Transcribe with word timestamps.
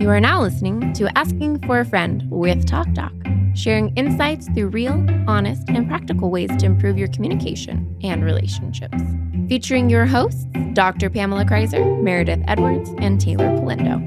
You 0.00 0.08
are 0.08 0.18
now 0.18 0.40
listening 0.40 0.94
to 0.94 1.18
Asking 1.18 1.58
for 1.66 1.80
a 1.80 1.84
Friend 1.84 2.24
with 2.30 2.66
Talk 2.66 2.90
Doc, 2.94 3.12
sharing 3.54 3.94
insights 3.96 4.48
through 4.48 4.68
real, 4.68 5.06
honest, 5.28 5.68
and 5.68 5.86
practical 5.86 6.30
ways 6.30 6.48
to 6.56 6.64
improve 6.64 6.96
your 6.96 7.08
communication 7.08 7.94
and 8.02 8.24
relationships. 8.24 8.96
Featuring 9.46 9.90
your 9.90 10.06
hosts, 10.06 10.46
Dr. 10.72 11.10
Pamela 11.10 11.44
Kreiser, 11.44 12.02
Meredith 12.02 12.42
Edwards, 12.48 12.88
and 12.96 13.20
Taylor 13.20 13.50
Polindo. 13.58 14.00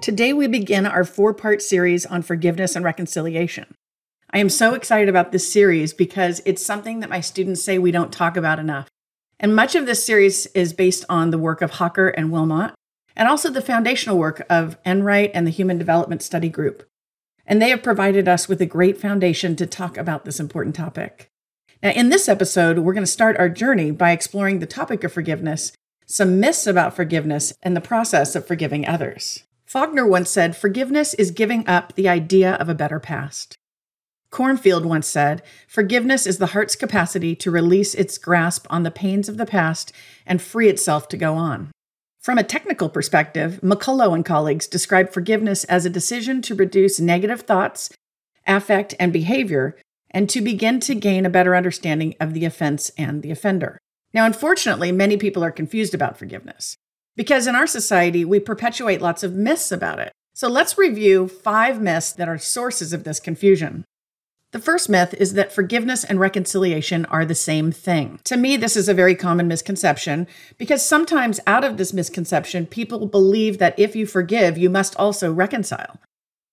Today, 0.00 0.32
we 0.32 0.48
begin 0.48 0.84
our 0.84 1.04
four 1.04 1.32
part 1.32 1.62
series 1.62 2.04
on 2.04 2.22
forgiveness 2.22 2.74
and 2.74 2.84
reconciliation. 2.84 3.72
I 4.32 4.38
am 4.38 4.48
so 4.48 4.74
excited 4.74 5.08
about 5.08 5.30
this 5.30 5.52
series 5.52 5.94
because 5.94 6.42
it's 6.44 6.66
something 6.66 6.98
that 7.00 7.08
my 7.10 7.20
students 7.20 7.62
say 7.62 7.78
we 7.78 7.92
don't 7.92 8.12
talk 8.12 8.36
about 8.36 8.58
enough. 8.58 8.88
And 9.42 9.56
much 9.56 9.74
of 9.74 9.86
this 9.86 10.06
series 10.06 10.46
is 10.46 10.72
based 10.72 11.04
on 11.08 11.30
the 11.30 11.38
work 11.38 11.62
of 11.62 11.72
Hocker 11.72 12.08
and 12.08 12.30
Wilmot, 12.30 12.74
and 13.16 13.28
also 13.28 13.50
the 13.50 13.60
foundational 13.60 14.16
work 14.16 14.46
of 14.48 14.78
Enright 14.86 15.32
and 15.34 15.44
the 15.44 15.50
Human 15.50 15.78
Development 15.78 16.22
Study 16.22 16.48
Group. 16.48 16.88
And 17.44 17.60
they 17.60 17.70
have 17.70 17.82
provided 17.82 18.28
us 18.28 18.48
with 18.48 18.60
a 18.60 18.66
great 18.66 19.00
foundation 19.00 19.56
to 19.56 19.66
talk 19.66 19.98
about 19.98 20.24
this 20.24 20.38
important 20.38 20.76
topic. 20.76 21.28
Now, 21.82 21.90
in 21.90 22.08
this 22.08 22.28
episode, 22.28 22.78
we're 22.78 22.92
going 22.92 23.02
to 23.02 23.10
start 23.10 23.36
our 23.36 23.48
journey 23.48 23.90
by 23.90 24.12
exploring 24.12 24.60
the 24.60 24.66
topic 24.66 25.02
of 25.02 25.12
forgiveness, 25.12 25.72
some 26.06 26.38
myths 26.38 26.68
about 26.68 26.94
forgiveness, 26.94 27.52
and 27.62 27.76
the 27.76 27.80
process 27.80 28.36
of 28.36 28.46
forgiving 28.46 28.86
others. 28.86 29.42
Faulkner 29.66 30.06
once 30.06 30.30
said, 30.30 30.56
Forgiveness 30.56 31.14
is 31.14 31.32
giving 31.32 31.66
up 31.66 31.94
the 31.94 32.08
idea 32.08 32.54
of 32.54 32.68
a 32.68 32.76
better 32.76 33.00
past. 33.00 33.56
Kornfield 34.32 34.84
once 34.84 35.06
said, 35.06 35.42
Forgiveness 35.68 36.26
is 36.26 36.38
the 36.38 36.46
heart's 36.48 36.74
capacity 36.74 37.36
to 37.36 37.50
release 37.50 37.94
its 37.94 38.16
grasp 38.16 38.66
on 38.70 38.82
the 38.82 38.90
pains 38.90 39.28
of 39.28 39.36
the 39.36 39.46
past 39.46 39.92
and 40.26 40.40
free 40.40 40.68
itself 40.68 41.06
to 41.08 41.16
go 41.18 41.34
on. 41.34 41.70
From 42.18 42.38
a 42.38 42.44
technical 42.44 42.88
perspective, 42.88 43.60
McCullough 43.62 44.14
and 44.14 44.24
colleagues 44.24 44.66
describe 44.66 45.12
forgiveness 45.12 45.64
as 45.64 45.84
a 45.84 45.90
decision 45.90 46.40
to 46.42 46.54
reduce 46.54 46.98
negative 46.98 47.42
thoughts, 47.42 47.90
affect, 48.46 48.94
and 48.98 49.12
behavior, 49.12 49.76
and 50.10 50.30
to 50.30 50.40
begin 50.40 50.80
to 50.80 50.94
gain 50.94 51.26
a 51.26 51.30
better 51.30 51.54
understanding 51.54 52.14
of 52.20 52.32
the 52.32 52.44
offense 52.44 52.90
and 52.96 53.22
the 53.22 53.30
offender. 53.30 53.78
Now, 54.14 54.24
unfortunately, 54.24 54.92
many 54.92 55.16
people 55.16 55.44
are 55.44 55.50
confused 55.50 55.94
about 55.94 56.18
forgiveness 56.18 56.76
because 57.16 57.46
in 57.46 57.54
our 57.54 57.66
society, 57.66 58.24
we 58.24 58.40
perpetuate 58.40 59.02
lots 59.02 59.22
of 59.22 59.34
myths 59.34 59.72
about 59.72 59.98
it. 59.98 60.12
So 60.32 60.48
let's 60.48 60.78
review 60.78 61.28
five 61.28 61.80
myths 61.80 62.12
that 62.12 62.28
are 62.28 62.38
sources 62.38 62.92
of 62.92 63.04
this 63.04 63.20
confusion. 63.20 63.84
The 64.52 64.58
first 64.58 64.90
myth 64.90 65.14
is 65.14 65.32
that 65.32 65.50
forgiveness 65.50 66.04
and 66.04 66.20
reconciliation 66.20 67.06
are 67.06 67.24
the 67.24 67.34
same 67.34 67.72
thing. 67.72 68.20
To 68.24 68.36
me, 68.36 68.58
this 68.58 68.76
is 68.76 68.86
a 68.86 68.94
very 68.94 69.14
common 69.14 69.48
misconception 69.48 70.26
because 70.58 70.84
sometimes 70.84 71.40
out 71.46 71.64
of 71.64 71.78
this 71.78 71.94
misconception, 71.94 72.66
people 72.66 73.06
believe 73.06 73.56
that 73.58 73.78
if 73.78 73.96
you 73.96 74.04
forgive, 74.04 74.58
you 74.58 74.68
must 74.68 74.94
also 74.96 75.32
reconcile. 75.32 75.98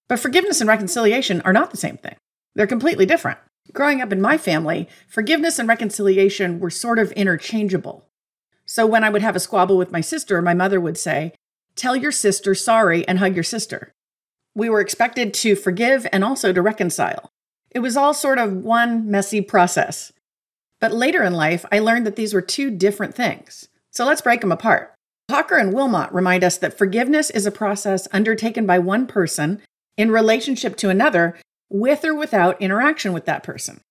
But 0.07 0.19
forgiveness 0.19 0.61
and 0.61 0.69
reconciliation 0.69 1.41
are 1.41 1.51
not 1.51 1.71
the 1.71 1.77
same 1.77 1.97
thing, 1.97 2.15
they're 2.55 2.65
completely 2.65 3.05
different. 3.05 3.37
Growing 3.73 4.01
up 4.01 4.13
in 4.13 4.21
my 4.21 4.37
family, 4.37 4.87
forgiveness 5.09 5.59
and 5.59 5.67
reconciliation 5.67 6.61
were 6.61 6.69
sort 6.69 6.99
of 6.99 7.11
interchangeable. 7.11 8.05
So 8.65 8.87
when 8.87 9.03
I 9.03 9.09
would 9.09 9.21
have 9.21 9.35
a 9.35 9.41
squabble 9.41 9.77
with 9.77 9.91
my 9.91 10.01
sister, 10.01 10.41
my 10.41 10.53
mother 10.53 10.79
would 10.79 10.97
say, 10.97 11.33
Tell 11.75 11.97
your 11.97 12.13
sister 12.13 12.55
sorry 12.55 13.05
and 13.07 13.19
hug 13.19 13.35
your 13.35 13.43
sister. 13.43 13.91
We 14.55 14.69
were 14.69 14.79
expected 14.79 15.33
to 15.35 15.55
forgive 15.55 16.07
and 16.13 16.23
also 16.23 16.53
to 16.53 16.61
reconcile. 16.61 17.29
It 17.71 17.79
was 17.79 17.95
all 17.95 18.13
sort 18.13 18.39
of 18.39 18.53
one 18.53 19.09
messy 19.09 19.41
process. 19.41 20.11
But 20.79 20.93
later 20.93 21.23
in 21.23 21.33
life, 21.33 21.65
I 21.71 21.79
learned 21.79 22.05
that 22.05 22.15
these 22.15 22.33
were 22.33 22.41
two 22.41 22.71
different 22.71 23.15
things. 23.15 23.67
So 23.91 24.05
let's 24.05 24.21
break 24.21 24.41
them 24.41 24.51
apart. 24.51 24.93
Hocker 25.29 25.57
and 25.57 25.73
Wilmot 25.73 26.11
remind 26.11 26.43
us 26.43 26.57
that 26.57 26.77
forgiveness 26.77 27.29
is 27.29 27.45
a 27.45 27.51
process 27.51 28.07
undertaken 28.11 28.65
by 28.65 28.79
one 28.79 29.05
person 29.05 29.61
in 29.97 30.11
relationship 30.11 30.75
to 30.77 30.89
another 30.89 31.37
with 31.69 32.03
or 32.03 32.15
without 32.15 32.59
interaction 32.61 33.13
with 33.13 33.25
that 33.25 33.43
person. 33.43 33.81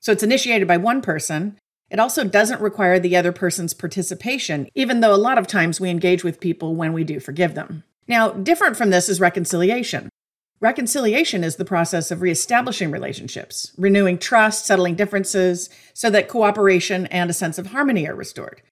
So 0.00 0.12
it's 0.12 0.22
initiated 0.22 0.68
by 0.68 0.76
one 0.76 1.02
person. 1.02 1.58
It 1.90 1.98
also 1.98 2.22
doesn't 2.24 2.60
require 2.60 3.00
the 3.00 3.16
other 3.16 3.32
person's 3.32 3.74
participation, 3.74 4.68
even 4.74 5.00
though 5.00 5.14
a 5.14 5.16
lot 5.16 5.38
of 5.38 5.46
times 5.46 5.80
we 5.80 5.90
engage 5.90 6.22
with 6.22 6.40
people 6.40 6.74
when 6.76 6.92
we 6.92 7.02
do 7.02 7.18
forgive 7.18 7.54
them. 7.54 7.82
Now, 8.06 8.30
different 8.30 8.76
from 8.76 8.90
this 8.90 9.08
is 9.08 9.20
reconciliation. 9.20 10.08
Reconciliation 10.66 11.44
is 11.44 11.54
the 11.54 11.64
process 11.64 12.10
of 12.10 12.22
reestablishing 12.22 12.90
relationships, 12.90 13.70
renewing 13.78 14.18
trust, 14.18 14.66
settling 14.66 14.96
differences, 14.96 15.70
so 15.94 16.10
that 16.10 16.26
cooperation 16.26 17.06
and 17.06 17.30
a 17.30 17.34
sense 17.34 17.56
of 17.56 17.68
harmony 17.68 18.08
are 18.08 18.16
restored. 18.16 18.62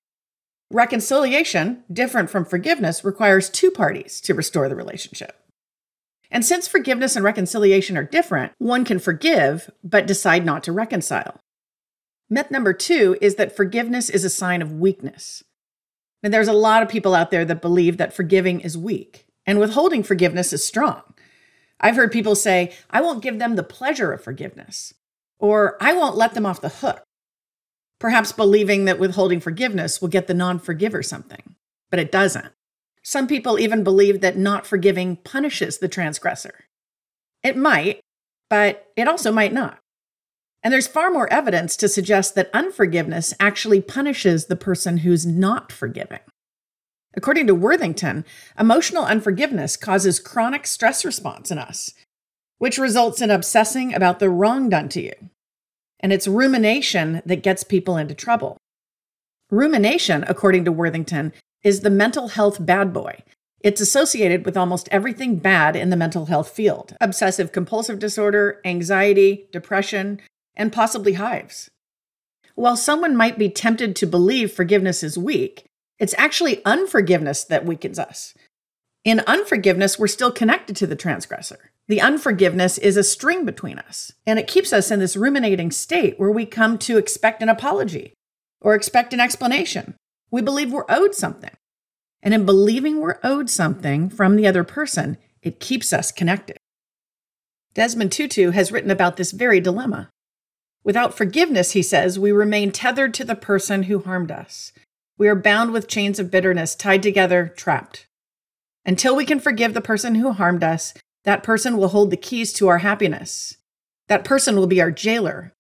Reconciliation, 0.73 1.85
different 1.93 2.31
from 2.31 2.45
forgiveness, 2.45 3.05
requires 3.05 3.49
two 3.49 3.71
parties 3.71 4.21
to 4.23 4.35
restore 4.35 4.69
the 4.69 4.75
relationship. 4.75 5.41
And 6.33 6.45
since 6.45 6.67
forgiveness 6.67 7.15
and 7.15 7.25
reconciliation 7.25 7.97
are 7.97 8.03
different, 8.03 8.55
one 8.59 8.85
can 8.85 8.99
forgive 8.99 9.71
but 9.85 10.09
decide 10.09 10.45
not 10.45 10.65
to 10.65 10.73
reconcile. 10.73 11.39
Myth 12.29 12.51
number 12.51 12.73
two 12.73 13.17
is 13.21 13.37
that 13.37 13.55
forgiveness 13.55 14.11
is 14.11 14.25
a 14.25 14.31
sign 14.31 14.63
of 14.63 14.73
weakness. 14.73 15.45
And 16.25 16.35
there's 16.35 16.49
a 16.49 16.53
lot 16.53 16.83
of 16.83 16.89
people 16.89 17.15
out 17.15 17.31
there 17.31 17.45
that 17.45 17.63
believe 17.63 17.99
that 17.99 18.13
forgiving 18.13 18.59
is 18.63 18.77
weak, 18.77 19.27
and 19.47 19.61
withholding 19.61 20.03
forgiveness 20.03 20.53
is 20.53 20.65
strong. 20.65 21.14
I've 21.81 21.97
heard 21.97 22.13
people 22.13 22.35
say, 22.35 22.73
I 22.91 23.01
won't 23.01 23.23
give 23.23 23.39
them 23.39 23.57
the 23.57 23.63
pleasure 23.63 24.13
of 24.13 24.23
forgiveness, 24.23 24.95
or 25.39 25.77
I 25.81 25.93
won't 25.93 26.17
let 26.17 26.35
them 26.35 26.47
off 26.47 26.61
the 26.61 26.69
hook. 26.69 27.03
Perhaps 27.99 28.33
believing 28.33 28.85
that 28.85 28.99
withholding 28.99 29.41
forgiveness 29.41 30.01
will 30.01 30.09
get 30.09 30.27
the 30.27 30.35
non 30.35 30.59
forgiver 30.59 31.03
something, 31.03 31.57
but 31.91 32.01
it 32.01 32.13
doesn't. 32.13 32.53
Some 33.03 33.27
people 33.27 33.59
even 33.59 33.85
believe 33.85 34.21
that 34.21 34.37
not 34.37 34.67
forgiving 34.67 35.17
punishes 35.17 35.79
the 35.79 35.89
transgressor. 35.89 36.65
It 37.43 37.57
might, 37.57 38.01
but 38.49 38.87
it 38.97 39.07
also 39.07 39.31
might 39.31 39.53
not. 39.53 39.79
And 40.63 40.73
there's 40.73 40.87
far 40.87 41.11
more 41.11 41.31
evidence 41.31 41.77
to 41.77 41.89
suggest 41.89 42.35
that 42.35 42.49
unforgiveness 42.55 43.35
actually 43.39 43.83
punishes 43.83 44.47
the 44.47 44.57
person 44.57 44.99
who's 44.99 45.27
not 45.27 45.71
forgiving. 45.71 46.21
According 47.17 47.47
to 47.47 47.55
Worthington, 47.55 48.25
emotional 48.59 49.05
unforgiveness 49.05 49.77
causes 49.77 50.19
chronic 50.19 50.67
stress 50.67 51.05
response 51.05 51.51
in 51.51 51.59
us, 51.59 51.95
which 52.59 52.79
results 52.79 53.21
in 53.21 53.31
obsessing 53.31 53.95
about 53.95 54.19
the 54.19 54.31
wrong 54.31 54.69
done 54.69 54.89
to 54.91 55.03
you. 55.03 55.13
And 56.01 56.13
it's 56.13 56.29
rumination 56.29 57.23
that 57.25 57.43
gets 57.43 57.65
people 57.65 57.97
into 57.97 58.15
trouble. 58.15 58.59
Rumination, 59.51 60.25
according 60.27 60.65
to 60.65 60.73
Worthington, 60.73 61.33
is 61.63 61.81
the 61.81 61.91
mental 61.91 62.29
health 62.29 62.65
bad 62.65 62.93
boy. 62.93 63.23
It's 63.61 63.81
associated 63.81 64.45
with 64.45 64.57
almost 64.57 64.89
everything 64.91 65.37
bad 65.37 65.75
in 65.75 65.89
the 65.89 65.97
mental 65.97 66.27
health 66.27 66.51
field 66.51 66.97
obsessive 67.01 67.53
compulsive 67.53 67.99
disorder, 67.99 68.61
anxiety, 68.65 69.49
depression, 69.53 70.21
and 70.55 70.73
possibly 70.73 71.15
hives. 71.15 71.71
While 72.55 72.77
someone 72.77 73.17
might 73.17 73.39
be 73.39 73.49
tempted 73.49 73.97
to 73.97 74.07
believe 74.07 74.53
forgiveness 74.53 75.03
is 75.03 75.17
weak, 75.17 75.65
it's 75.99 76.15
actually 76.19 76.65
unforgiveness 76.65 77.45
that 77.45 77.65
weakens 77.65 77.99
us. 77.99 78.35
In 79.05 79.21
unforgiveness, 79.27 79.99
we're 79.99 80.07
still 80.07 80.33
connected 80.33 80.77
to 80.77 80.87
the 80.87 80.97
transgressor. 80.97 81.71
The 81.89 82.01
unforgiveness 82.01 82.79
is 82.79 82.97
a 82.97 83.05
string 83.05 83.45
between 83.45 83.79
us, 83.79 84.13
and 84.27 84.39
it 84.39 84.47
keeps 84.47 84.73
us 84.73 84.91
in 84.91 85.01
this 85.01 85.17
ruminating 85.17 85.71
state 85.71 86.19
where 86.19 86.31
we 86.31 86.47
come 86.47 86.79
to 86.79 86.97
expect 86.97 87.43
an 87.43 87.51
apology 87.51 88.15
or 88.63 88.75
expect 88.75 89.13
an 89.13 89.21
explanation. 89.21 89.95
We 90.31 90.41
believe 90.41 90.73
we're 90.73 90.87
owed 90.89 91.15
something. 91.15 91.51
And 92.23 92.33
in 92.33 92.47
believing 92.47 93.01
we're 93.01 93.21
owed 93.23 93.51
something 93.51 94.09
from 94.09 94.37
the 94.37 94.47
other 94.47 94.65
person, 94.65 95.19
it 95.43 95.61
keeps 95.61 95.93
us 95.93 96.11
connected. 96.11 96.57
Desmond 97.75 98.13
Tutu 98.13 98.53
has 98.53 98.73
written 98.73 98.91
about 98.91 99.19
this 99.19 99.33
very 99.33 99.61
dilemma. 99.61 100.09
Without 100.83 101.15
forgiveness, 101.15 101.73
he 101.73 101.83
says, 101.83 102.19
we 102.19 102.33
remain 102.33 102.73
tethered 102.73 103.13
to 103.15 103.25
the 103.25 103.35
person 103.35 103.85
who 103.85 103.99
harmed 103.99 104.31
us. 104.31 104.73
We 105.17 105.29
are 105.29 105.37
bound 105.37 105.73
with 105.73 105.89
chains 105.89 106.19
of 106.19 106.31
bitterness, 106.31 106.75
tied 106.75 107.03
together, 107.03 107.53
trapped. 107.57 108.07
Until 108.85 109.15
we 109.15 109.25
can 109.25 109.41
forgive 109.41 109.73
the 109.73 109.81
person 109.81 110.17
who 110.17 110.33
harmed 110.33 110.65
us, 110.65 110.93
that 111.25 111.43
person 111.43 111.77
will 111.77 111.89
hold 111.89 112.11
the 112.11 112.17
keys 112.17 112.53
to 112.55 112.69
our 112.69 112.79
happiness. 112.79 113.57
That 114.09 114.25
person 114.25 114.57
will 114.57 114.67
be 114.67 114.81
our 114.81 114.91
jailer. 114.91 115.53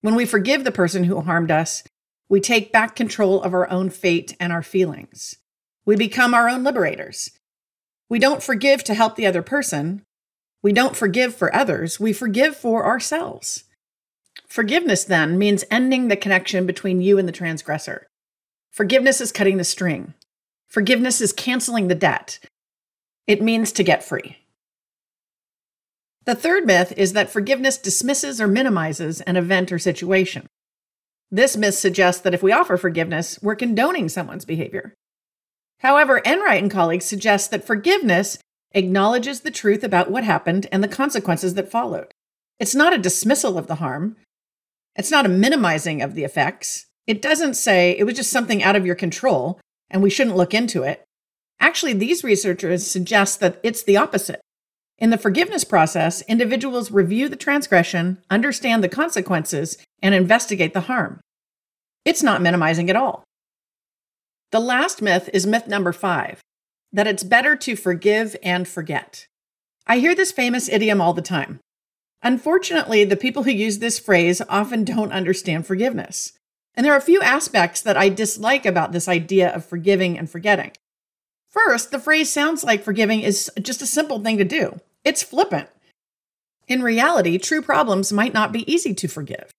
When 0.00 0.14
we 0.14 0.24
forgive 0.24 0.64
the 0.64 0.72
person 0.72 1.04
who 1.04 1.20
harmed 1.20 1.50
us, 1.50 1.84
we 2.28 2.40
take 2.40 2.72
back 2.72 2.96
control 2.96 3.42
of 3.42 3.54
our 3.54 3.70
own 3.70 3.90
fate 3.90 4.34
and 4.40 4.52
our 4.52 4.62
feelings. 4.62 5.36
We 5.84 5.96
become 5.96 6.34
our 6.34 6.48
own 6.48 6.64
liberators. 6.64 7.30
We 8.08 8.18
don't 8.18 8.42
forgive 8.42 8.82
to 8.84 8.94
help 8.94 9.16
the 9.16 9.26
other 9.26 9.42
person. 9.42 10.04
We 10.62 10.72
don't 10.72 10.96
forgive 10.96 11.34
for 11.34 11.54
others. 11.54 12.00
We 12.00 12.12
forgive 12.12 12.56
for 12.56 12.84
ourselves. 12.84 13.64
Forgiveness, 14.48 15.04
then, 15.04 15.38
means 15.38 15.64
ending 15.70 16.08
the 16.08 16.16
connection 16.16 16.66
between 16.66 17.00
you 17.00 17.18
and 17.18 17.28
the 17.28 17.32
transgressor. 17.32 18.07
Forgiveness 18.78 19.20
is 19.20 19.32
cutting 19.32 19.56
the 19.56 19.64
string. 19.64 20.14
Forgiveness 20.68 21.20
is 21.20 21.32
canceling 21.32 21.88
the 21.88 21.96
debt. 21.96 22.38
It 23.26 23.42
means 23.42 23.72
to 23.72 23.82
get 23.82 24.04
free. 24.04 24.36
The 26.26 26.36
third 26.36 26.64
myth 26.64 26.92
is 26.96 27.12
that 27.12 27.28
forgiveness 27.28 27.76
dismisses 27.76 28.40
or 28.40 28.46
minimizes 28.46 29.20
an 29.22 29.36
event 29.36 29.72
or 29.72 29.80
situation. 29.80 30.46
This 31.28 31.56
myth 31.56 31.74
suggests 31.74 32.22
that 32.22 32.34
if 32.34 32.40
we 32.40 32.52
offer 32.52 32.76
forgiveness, 32.76 33.40
we're 33.42 33.56
condoning 33.56 34.08
someone's 34.08 34.44
behavior. 34.44 34.94
However, 35.80 36.22
Enright 36.24 36.62
and 36.62 36.70
colleagues 36.70 37.04
suggest 37.04 37.50
that 37.50 37.66
forgiveness 37.66 38.38
acknowledges 38.70 39.40
the 39.40 39.50
truth 39.50 39.82
about 39.82 40.08
what 40.08 40.22
happened 40.22 40.68
and 40.70 40.84
the 40.84 40.86
consequences 40.86 41.54
that 41.54 41.68
followed. 41.68 42.14
It's 42.60 42.76
not 42.76 42.94
a 42.94 42.98
dismissal 42.98 43.58
of 43.58 43.66
the 43.66 43.82
harm, 43.82 44.14
it's 44.94 45.10
not 45.10 45.26
a 45.26 45.28
minimizing 45.28 46.00
of 46.00 46.14
the 46.14 46.22
effects. 46.22 46.86
It 47.08 47.22
doesn't 47.22 47.54
say 47.54 47.96
it 47.98 48.04
was 48.04 48.14
just 48.14 48.30
something 48.30 48.62
out 48.62 48.76
of 48.76 48.84
your 48.84 48.94
control 48.94 49.58
and 49.90 50.02
we 50.02 50.10
shouldn't 50.10 50.36
look 50.36 50.52
into 50.52 50.82
it. 50.82 51.02
Actually, 51.58 51.94
these 51.94 52.22
researchers 52.22 52.86
suggest 52.86 53.40
that 53.40 53.58
it's 53.62 53.82
the 53.82 53.96
opposite. 53.96 54.42
In 54.98 55.08
the 55.08 55.16
forgiveness 55.16 55.64
process, 55.64 56.20
individuals 56.22 56.90
review 56.90 57.30
the 57.30 57.36
transgression, 57.36 58.18
understand 58.28 58.84
the 58.84 58.90
consequences, 58.90 59.78
and 60.02 60.14
investigate 60.14 60.74
the 60.74 60.82
harm. 60.82 61.20
It's 62.04 62.22
not 62.22 62.42
minimizing 62.42 62.90
at 62.90 62.96
all. 62.96 63.24
The 64.52 64.60
last 64.60 65.00
myth 65.00 65.30
is 65.32 65.46
myth 65.46 65.66
number 65.66 65.92
five 65.92 66.40
that 66.92 67.06
it's 67.06 67.22
better 67.22 67.56
to 67.56 67.76
forgive 67.76 68.36
and 68.42 68.68
forget. 68.68 69.26
I 69.86 69.98
hear 69.98 70.14
this 70.14 70.32
famous 70.32 70.68
idiom 70.68 71.00
all 71.00 71.14
the 71.14 71.22
time. 71.22 71.60
Unfortunately, 72.22 73.04
the 73.04 73.16
people 73.16 73.44
who 73.44 73.50
use 73.50 73.78
this 73.78 73.98
phrase 73.98 74.42
often 74.48 74.84
don't 74.84 75.12
understand 75.12 75.66
forgiveness. 75.66 76.37
And 76.78 76.84
there 76.84 76.92
are 76.92 76.98
a 76.98 77.00
few 77.00 77.20
aspects 77.20 77.80
that 77.80 77.96
I 77.96 78.08
dislike 78.08 78.64
about 78.64 78.92
this 78.92 79.08
idea 79.08 79.52
of 79.52 79.64
forgiving 79.64 80.16
and 80.16 80.30
forgetting. 80.30 80.70
First, 81.48 81.90
the 81.90 81.98
phrase 81.98 82.32
sounds 82.32 82.62
like 82.62 82.84
forgiving 82.84 83.20
is 83.20 83.50
just 83.60 83.82
a 83.82 83.86
simple 83.86 84.20
thing 84.20 84.38
to 84.38 84.44
do. 84.44 84.78
It's 85.04 85.24
flippant. 85.24 85.68
In 86.68 86.80
reality, 86.80 87.36
true 87.36 87.62
problems 87.62 88.12
might 88.12 88.32
not 88.32 88.52
be 88.52 88.72
easy 88.72 88.94
to 88.94 89.08
forgive. 89.08 89.50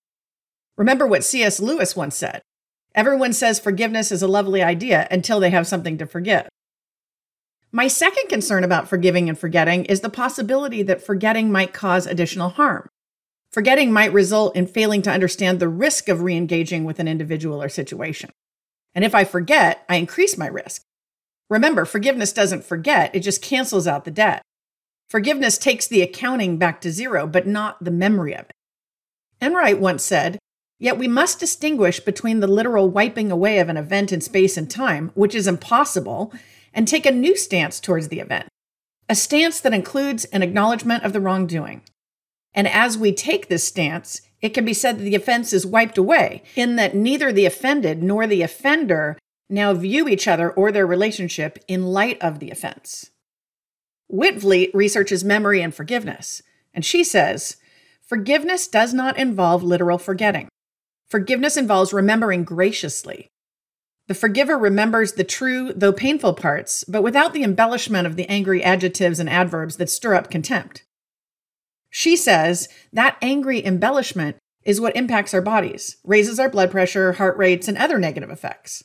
Remember 0.77 1.05
what 1.05 1.25
C.S. 1.25 1.59
Lewis 1.59 1.93
once 1.93 2.15
said 2.15 2.41
Everyone 2.95 3.33
says 3.33 3.59
forgiveness 3.59 4.13
is 4.13 4.23
a 4.23 4.27
lovely 4.27 4.63
idea 4.63 5.05
until 5.11 5.41
they 5.41 5.49
have 5.49 5.67
something 5.67 5.97
to 5.97 6.05
forgive. 6.05 6.47
My 7.69 7.89
second 7.89 8.29
concern 8.29 8.63
about 8.63 8.87
forgiving 8.87 9.27
and 9.27 9.37
forgetting 9.37 9.83
is 9.85 9.99
the 9.99 10.09
possibility 10.09 10.83
that 10.83 11.03
forgetting 11.03 11.51
might 11.51 11.73
cause 11.73 12.07
additional 12.07 12.51
harm. 12.51 12.87
Forgetting 13.51 13.91
might 13.91 14.13
result 14.13 14.55
in 14.55 14.67
failing 14.67 15.01
to 15.01 15.11
understand 15.11 15.59
the 15.59 15.67
risk 15.67 16.07
of 16.07 16.21
re 16.21 16.35
engaging 16.35 16.83
with 16.83 16.99
an 16.99 17.07
individual 17.07 17.61
or 17.61 17.69
situation. 17.69 18.29
And 18.93 19.03
if 19.03 19.15
I 19.15 19.23
forget, 19.23 19.85
I 19.89 19.95
increase 19.95 20.37
my 20.37 20.47
risk. 20.47 20.83
Remember, 21.49 21.85
forgiveness 21.85 22.31
doesn't 22.31 22.63
forget, 22.63 23.13
it 23.15 23.21
just 23.21 23.41
cancels 23.41 23.87
out 23.87 24.05
the 24.05 24.11
debt. 24.11 24.43
Forgiveness 25.09 25.57
takes 25.57 25.87
the 25.87 26.03
accounting 26.03 26.57
back 26.57 26.79
to 26.81 26.91
zero, 26.91 27.25
but 27.25 27.47
not 27.47 27.83
the 27.83 27.91
memory 27.91 28.33
of 28.33 28.41
it. 28.41 28.51
Enright 29.41 29.79
once 29.79 30.03
said, 30.03 30.37
Yet 30.77 30.97
we 30.97 31.07
must 31.07 31.39
distinguish 31.39 31.99
between 31.99 32.39
the 32.39 32.47
literal 32.47 32.89
wiping 32.89 33.31
away 33.31 33.59
of 33.59 33.67
an 33.67 33.77
event 33.77 34.13
in 34.13 34.21
space 34.21 34.55
and 34.55 34.69
time, 34.69 35.11
which 35.13 35.35
is 35.35 35.47
impossible, 35.47 36.31
and 36.73 36.87
take 36.87 37.05
a 37.05 37.11
new 37.11 37.35
stance 37.35 37.79
towards 37.79 38.07
the 38.07 38.19
event, 38.19 38.47
a 39.09 39.15
stance 39.15 39.59
that 39.59 39.73
includes 39.73 40.25
an 40.25 40.43
acknowledgement 40.43 41.03
of 41.03 41.11
the 41.11 41.19
wrongdoing. 41.19 41.81
And 42.53 42.67
as 42.67 42.97
we 42.97 43.11
take 43.11 43.47
this 43.47 43.63
stance, 43.63 44.21
it 44.41 44.49
can 44.49 44.65
be 44.65 44.73
said 44.73 44.97
that 44.97 45.03
the 45.03 45.15
offense 45.15 45.53
is 45.53 45.65
wiped 45.65 45.97
away, 45.97 46.43
in 46.55 46.75
that 46.77 46.95
neither 46.95 47.31
the 47.31 47.45
offended 47.45 48.01
nor 48.01 48.25
the 48.25 48.41
offender 48.41 49.17
now 49.49 49.73
view 49.73 50.07
each 50.07 50.27
other 50.27 50.51
or 50.51 50.71
their 50.71 50.87
relationship 50.87 51.59
in 51.67 51.87
light 51.87 52.21
of 52.21 52.39
the 52.39 52.51
offense. 52.51 53.11
Witvliet 54.11 54.71
researches 54.73 55.23
memory 55.23 55.61
and 55.61 55.73
forgiveness, 55.73 56.41
and 56.73 56.85
she 56.85 57.03
says 57.03 57.57
forgiveness 58.01 58.67
does 58.67 58.93
not 58.93 59.17
involve 59.17 59.63
literal 59.63 59.97
forgetting. 59.97 60.47
Forgiveness 61.07 61.57
involves 61.57 61.93
remembering 61.93 62.43
graciously. 62.43 63.27
The 64.07 64.15
forgiver 64.15 64.57
remembers 64.57 65.13
the 65.13 65.23
true, 65.23 65.71
though 65.73 65.93
painful 65.93 66.33
parts, 66.33 66.83
but 66.85 67.03
without 67.03 67.33
the 67.33 67.43
embellishment 67.43 68.07
of 68.07 68.15
the 68.15 68.27
angry 68.27 68.63
adjectives 68.63 69.19
and 69.19 69.29
adverbs 69.29 69.77
that 69.77 69.89
stir 69.89 70.15
up 70.15 70.31
contempt. 70.31 70.83
She 71.89 72.15
says 72.15 72.69
that 72.93 73.17
angry 73.21 73.65
embellishment 73.65 74.37
is 74.63 74.81
what 74.81 74.95
impacts 74.95 75.33
our 75.33 75.41
bodies, 75.41 75.97
raises 76.03 76.39
our 76.39 76.49
blood 76.49 76.71
pressure, 76.71 77.13
heart 77.13 77.37
rates, 77.37 77.67
and 77.67 77.77
other 77.77 77.97
negative 77.97 78.29
effects. 78.29 78.83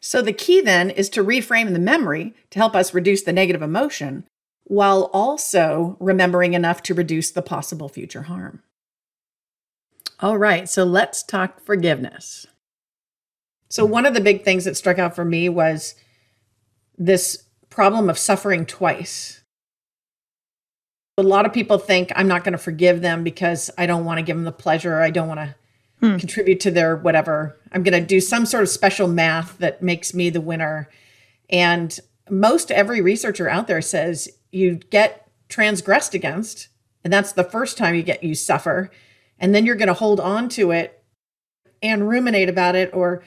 So 0.00 0.22
the 0.22 0.32
key 0.32 0.60
then 0.60 0.90
is 0.90 1.08
to 1.10 1.24
reframe 1.24 1.72
the 1.72 1.78
memory 1.78 2.34
to 2.50 2.58
help 2.58 2.74
us 2.74 2.94
reduce 2.94 3.22
the 3.22 3.32
negative 3.32 3.62
emotion 3.62 4.24
while 4.64 5.10
also 5.12 5.96
remembering 5.98 6.54
enough 6.54 6.82
to 6.84 6.94
reduce 6.94 7.30
the 7.30 7.42
possible 7.42 7.88
future 7.88 8.22
harm. 8.22 8.62
All 10.20 10.36
right, 10.36 10.68
so 10.68 10.84
let's 10.84 11.22
talk 11.22 11.60
forgiveness. 11.60 12.46
So, 13.68 13.84
one 13.84 14.06
of 14.06 14.14
the 14.14 14.20
big 14.20 14.44
things 14.44 14.64
that 14.64 14.76
struck 14.76 14.98
out 14.98 15.14
for 15.14 15.24
me 15.24 15.48
was 15.48 15.94
this 16.96 17.44
problem 17.70 18.10
of 18.10 18.18
suffering 18.18 18.66
twice. 18.66 19.37
A 21.18 21.22
lot 21.22 21.44
of 21.44 21.52
people 21.52 21.78
think 21.78 22.10
I'm 22.16 22.28
not 22.28 22.44
going 22.44 22.52
to 22.52 22.58
forgive 22.58 23.02
them 23.02 23.22
because 23.22 23.70
I 23.76 23.84
don't 23.84 24.06
want 24.06 24.18
to 24.18 24.22
give 24.22 24.36
them 24.36 24.44
the 24.44 24.52
pleasure, 24.52 25.00
I 25.02 25.10
don't 25.10 25.28
want 25.28 25.40
to 25.40 25.54
hmm. 26.00 26.16
contribute 26.16 26.60
to 26.60 26.70
their 26.70 26.96
whatever. 26.96 27.58
I'm 27.72 27.82
going 27.82 28.00
to 28.00 28.06
do 28.06 28.20
some 28.20 28.46
sort 28.46 28.62
of 28.62 28.70
special 28.70 29.08
math 29.08 29.58
that 29.58 29.82
makes 29.82 30.14
me 30.14 30.30
the 30.30 30.40
winner. 30.40 30.88
And 31.50 31.98
most 32.30 32.70
every 32.70 33.02
researcher 33.02 33.48
out 33.48 33.66
there 33.66 33.82
says 33.82 34.30
you 34.52 34.76
get 34.76 35.28
transgressed 35.50 36.14
against, 36.14 36.68
and 37.04 37.12
that's 37.12 37.32
the 37.32 37.44
first 37.44 37.76
time 37.76 37.94
you 37.94 38.02
get 38.02 38.24
you 38.24 38.34
suffer 38.34 38.90
and 39.38 39.54
then 39.54 39.64
you're 39.64 39.76
going 39.76 39.88
to 39.88 39.94
hold 39.94 40.20
on 40.20 40.48
to 40.50 40.70
it 40.70 41.02
and 41.82 42.08
ruminate 42.08 42.48
about 42.48 42.74
it 42.74 42.90
or 42.92 43.22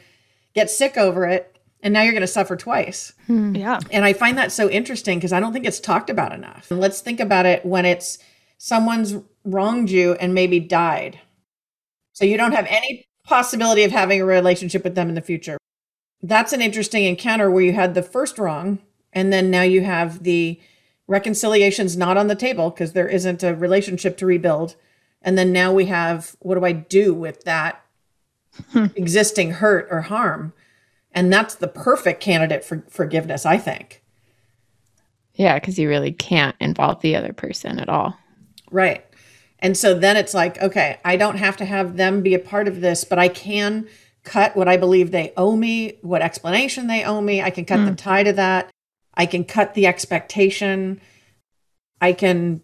get 0.54 0.70
sick 0.70 0.98
over 0.98 1.26
it 1.26 1.51
and 1.84 1.94
now 1.94 2.02
you're 2.02 2.14
going 2.14 2.22
to 2.22 2.28
suffer 2.28 2.56
twice. 2.56 3.14
Hmm. 3.28 3.56
Yeah. 3.56 3.80
And 3.92 4.06
I 4.06 4.14
find 4.14 4.38
that 4.38 4.52
so 4.52 4.70
interesting 4.70 5.18
because 5.18 5.34
I 5.34 5.40
don't 5.40 5.54
think 5.54 5.66
it's 5.66 5.80
talked 5.80 6.10
about 6.10 6.34
enough. 6.34 6.70
And 6.70 6.80
let's 6.80 7.02
think 7.02 7.20
about 7.20 7.46
it 7.46 7.66
when 7.66 7.86
it's 7.86 8.20
someone's 8.58 9.16
wronged 9.44 9.90
you 9.90 10.14
and 10.14 10.34
maybe 10.34 10.60
died. 10.60 11.20
So 12.14 12.26
you 12.26 12.38
don't 12.38 12.52
have 12.52 12.68
any 12.70 13.06
possibility 13.24 13.84
of 13.84 13.92
having 13.92 14.22
a 14.22 14.26
relationship 14.26 14.84
with 14.84 14.96
them 14.96 15.10
in 15.10 15.16
the 15.16 15.22
future. 15.22 15.58
That's 16.22 16.54
an 16.54 16.62
interesting 16.62 17.06
encounter 17.06 17.50
where 17.50 17.64
you 17.64 17.74
had 17.74 17.94
the 17.96 18.04
first 18.04 18.38
wrong 18.38 18.80
and 19.14 19.34
then 19.34 19.50
now 19.50 19.64
you 19.64 19.82
have 19.82 20.24
the 20.24 20.60
reconciliations 21.08 21.98
not 21.98 22.18
on 22.18 22.28
the 22.28 22.36
table 22.36 22.70
because 22.70 22.94
there 22.94 23.08
isn't 23.08 23.44
a 23.44 23.56
relationship 23.56 24.18
to 24.18 24.26
rebuild. 24.26 24.76
And 25.22 25.38
then 25.38 25.52
now 25.52 25.74
we 25.74 25.86
have 25.86 26.36
what 26.40 26.56
do 26.56 26.66
I 26.66 26.72
do 26.72 27.14
with 27.14 27.44
that 27.44 27.84
existing 28.96 29.52
hurt 29.52 29.88
or 29.90 30.02
harm? 30.02 30.54
And 31.14 31.32
that's 31.32 31.56
the 31.56 31.68
perfect 31.68 32.22
candidate 32.22 32.64
for 32.64 32.84
forgiveness, 32.90 33.46
I 33.46 33.58
think. 33.58 34.02
Yeah, 35.34 35.60
because 35.60 35.78
you 35.80 35.90
really 35.90 36.12
can't 36.12 36.56
involve 36.60 37.02
the 37.02 37.16
other 37.16 37.34
person 37.34 37.80
at 37.80 37.90
all. 37.90 38.18
Right. 38.70 39.06
And 39.60 39.78
so 39.78 39.94
then 39.94 40.18
it's 40.18 40.34
like, 40.34 40.62
okay, 40.62 41.00
I 41.06 41.18
don't 41.18 41.38
have 41.38 41.58
to 41.58 41.66
have 41.66 41.98
them 41.98 42.22
be 42.22 42.34
a 42.34 42.40
part 42.40 42.68
of 42.68 42.82
this, 42.82 43.04
but 43.04 43.20
I 43.20 43.28
can 43.28 43.88
cut 44.24 44.56
what 44.56 44.68
I 44.68 44.78
believe 44.78 45.12
they 45.12 45.34
owe 45.38 45.56
me, 45.56 45.98
what 46.02 46.22
explanation 46.22 46.88
they 46.88 47.04
owe 47.04 47.22
me. 47.22 47.42
I 47.42 47.50
can 47.50 47.66
cut 47.66 47.80
mm. 47.80 47.90
the 47.90 47.96
tie 47.96 48.24
to 48.24 48.34
that. 48.34 48.70
I 49.14 49.26
can 49.26 49.44
cut 49.44 49.74
the 49.74 49.88
expectation. 49.88 51.02
I 52.00 52.14
can 52.14 52.62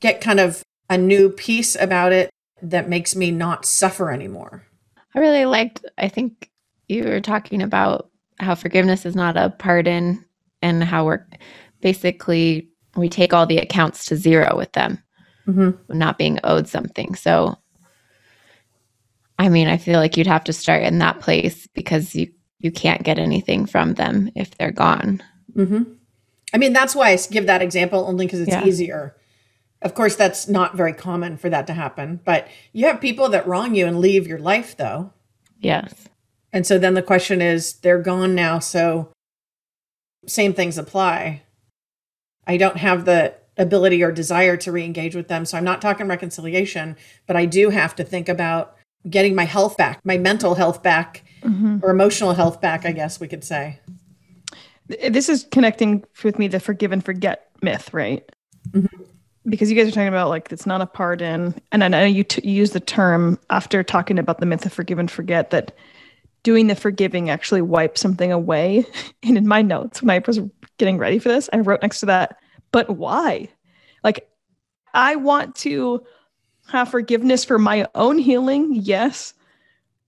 get 0.00 0.20
kind 0.20 0.40
of 0.40 0.62
a 0.88 0.98
new 0.98 1.30
peace 1.30 1.76
about 1.78 2.12
it 2.12 2.30
that 2.62 2.88
makes 2.88 3.16
me 3.16 3.30
not 3.30 3.64
suffer 3.64 4.10
anymore. 4.10 4.66
I 5.14 5.18
really 5.18 5.44
liked, 5.44 5.84
I 5.98 6.08
think 6.08 6.50
you 6.90 7.04
were 7.04 7.20
talking 7.20 7.62
about 7.62 8.10
how 8.38 8.54
forgiveness 8.54 9.06
is 9.06 9.14
not 9.14 9.36
a 9.36 9.50
pardon 9.50 10.24
and 10.62 10.82
how 10.82 11.04
we're 11.04 11.26
basically, 11.80 12.68
we 12.96 13.08
take 13.08 13.32
all 13.32 13.46
the 13.46 13.58
accounts 13.58 14.06
to 14.06 14.16
zero 14.16 14.56
with 14.56 14.72
them, 14.72 15.02
mm-hmm. 15.46 15.70
not 15.96 16.18
being 16.18 16.38
owed 16.44 16.68
something. 16.68 17.14
So, 17.14 17.56
I 19.38 19.48
mean, 19.48 19.68
I 19.68 19.76
feel 19.76 19.98
like 19.98 20.16
you'd 20.16 20.26
have 20.26 20.44
to 20.44 20.52
start 20.52 20.82
in 20.82 20.98
that 20.98 21.20
place 21.20 21.66
because 21.68 22.14
you, 22.14 22.30
you 22.58 22.70
can't 22.70 23.02
get 23.02 23.18
anything 23.18 23.64
from 23.64 23.94
them 23.94 24.30
if 24.34 24.50
they're 24.56 24.70
gone. 24.70 25.22
Mm-hmm. 25.54 25.94
I 26.52 26.58
mean, 26.58 26.72
that's 26.72 26.94
why 26.94 27.10
I 27.10 27.18
give 27.30 27.46
that 27.46 27.62
example 27.62 28.04
only 28.06 28.26
because 28.26 28.40
it's 28.40 28.50
yeah. 28.50 28.66
easier 28.66 29.16
of 29.82 29.94
course, 29.94 30.16
that's 30.16 30.48
not 30.48 30.76
very 30.76 30.92
common 30.92 31.36
for 31.36 31.48
that 31.48 31.66
to 31.68 31.72
happen, 31.72 32.20
but 32.24 32.48
you 32.72 32.86
have 32.86 33.00
people 33.00 33.30
that 33.30 33.46
wrong 33.46 33.74
you 33.74 33.86
and 33.86 33.98
leave 33.98 34.26
your 34.26 34.38
life, 34.38 34.76
though. 34.76 35.12
Yes. 35.58 36.09
And 36.52 36.66
so 36.66 36.78
then 36.78 36.94
the 36.94 37.02
question 37.02 37.40
is 37.40 37.74
they're 37.74 38.02
gone 38.02 38.34
now. 38.34 38.58
So 38.58 39.12
same 40.26 40.52
things 40.52 40.78
apply. 40.78 41.42
I 42.46 42.56
don't 42.56 42.76
have 42.76 43.04
the 43.04 43.34
ability 43.56 44.02
or 44.02 44.10
desire 44.10 44.56
to 44.56 44.72
re 44.72 44.84
engage 44.84 45.14
with 45.14 45.28
them. 45.28 45.44
So 45.44 45.56
I'm 45.56 45.64
not 45.64 45.82
talking 45.82 46.08
reconciliation, 46.08 46.96
but 47.26 47.36
I 47.36 47.44
do 47.46 47.70
have 47.70 47.94
to 47.96 48.04
think 48.04 48.28
about 48.28 48.76
getting 49.08 49.34
my 49.34 49.44
health 49.44 49.76
back, 49.76 50.00
my 50.04 50.18
mental 50.18 50.54
health 50.54 50.82
back, 50.82 51.24
mm-hmm. 51.42 51.78
or 51.82 51.90
emotional 51.90 52.34
health 52.34 52.60
back, 52.60 52.84
I 52.84 52.92
guess 52.92 53.20
we 53.20 53.28
could 53.28 53.44
say. 53.44 53.78
This 55.08 55.28
is 55.28 55.46
connecting 55.52 56.04
with 56.24 56.38
me 56.38 56.48
the 56.48 56.58
forgive 56.58 56.90
and 56.90 57.04
forget 57.04 57.48
myth, 57.62 57.94
right? 57.94 58.28
Mm-hmm 58.70 59.02
because 59.48 59.70
you 59.70 59.76
guys 59.76 59.88
are 59.88 59.92
talking 59.92 60.08
about 60.08 60.28
like 60.28 60.52
it's 60.52 60.66
not 60.66 60.80
a 60.80 60.86
pardon, 60.86 61.54
and 61.72 61.82
I 61.82 61.88
know 61.88 62.04
you, 62.04 62.24
t- 62.24 62.46
use 62.48 62.72
the 62.72 62.80
term 62.80 63.38
after 63.48 63.82
talking 63.82 64.18
about 64.18 64.38
the 64.38 64.46
myth 64.46 64.66
of 64.66 64.72
forgive 64.72 64.98
and 64.98 65.10
forget 65.10 65.50
that 65.50 65.72
doing 66.42 66.66
the 66.66 66.74
forgiving 66.74 67.30
actually 67.30 67.62
wipe 67.62 67.98
something 67.98 68.32
away. 68.32 68.86
And 69.22 69.36
in 69.36 69.46
my 69.46 69.60
notes, 69.60 70.02
when 70.02 70.10
I 70.10 70.22
was 70.26 70.40
getting 70.78 70.96
ready 70.96 71.18
for 71.18 71.28
this, 71.28 71.50
I 71.52 71.58
wrote 71.58 71.82
next 71.82 72.00
to 72.00 72.06
that, 72.06 72.38
but 72.72 72.96
why? 72.96 73.50
Like, 74.02 74.30
I 74.94 75.16
want 75.16 75.54
to 75.56 76.02
have 76.68 76.90
forgiveness 76.90 77.44
for 77.44 77.58
my 77.58 77.86
own 77.94 78.18
healing, 78.18 78.74
yes, 78.74 79.34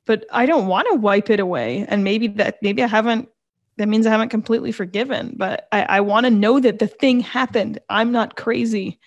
but 0.06 0.24
I 0.32 0.46
don't 0.46 0.66
want 0.66 0.88
to 0.90 0.98
wipe 0.98 1.28
it 1.28 1.40
away. 1.40 1.84
And 1.88 2.04
maybe 2.04 2.26
that, 2.28 2.56
maybe 2.62 2.82
I 2.82 2.86
haven't, 2.86 3.28
that 3.76 3.88
means 3.88 4.06
I 4.06 4.10
haven't 4.10 4.30
completely 4.30 4.72
forgiven, 4.72 5.34
but 5.36 5.68
I, 5.72 5.82
I 5.82 6.00
want 6.00 6.24
to 6.24 6.30
know 6.30 6.58
that 6.58 6.78
the 6.78 6.86
thing 6.86 7.20
happened. 7.20 7.78
I'm 7.90 8.12
not 8.12 8.36
crazy. 8.36 8.98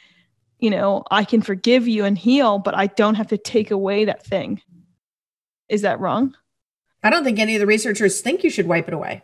You 0.59 0.69
know, 0.69 1.03
I 1.09 1.23
can 1.23 1.41
forgive 1.41 1.87
you 1.87 2.05
and 2.05 2.17
heal, 2.17 2.59
but 2.59 2.75
I 2.75 2.87
don't 2.87 3.15
have 3.15 3.27
to 3.27 3.37
take 3.37 3.71
away 3.71 4.05
that 4.05 4.25
thing. 4.25 4.61
Is 5.67 5.81
that 5.81 5.99
wrong? 5.99 6.35
I 7.05 7.11
don't 7.11 7.23
think 7.23 7.37
any 7.37 7.53
of 7.55 7.59
the 7.59 7.67
researchers 7.67 8.19
think 8.19 8.43
you 8.43 8.49
should 8.49 8.67
wipe 8.67 8.87
it 8.87 8.93
away. 8.95 9.21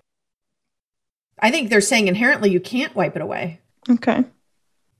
I 1.40 1.50
think 1.50 1.72
they're 1.72 1.82
saying 1.82 2.08
inherently 2.08 2.52
you 2.52 2.60
can't 2.60 2.96
wipe 2.96 3.16
it 3.16 3.24
away. 3.24 3.60
Okay. 3.90 4.24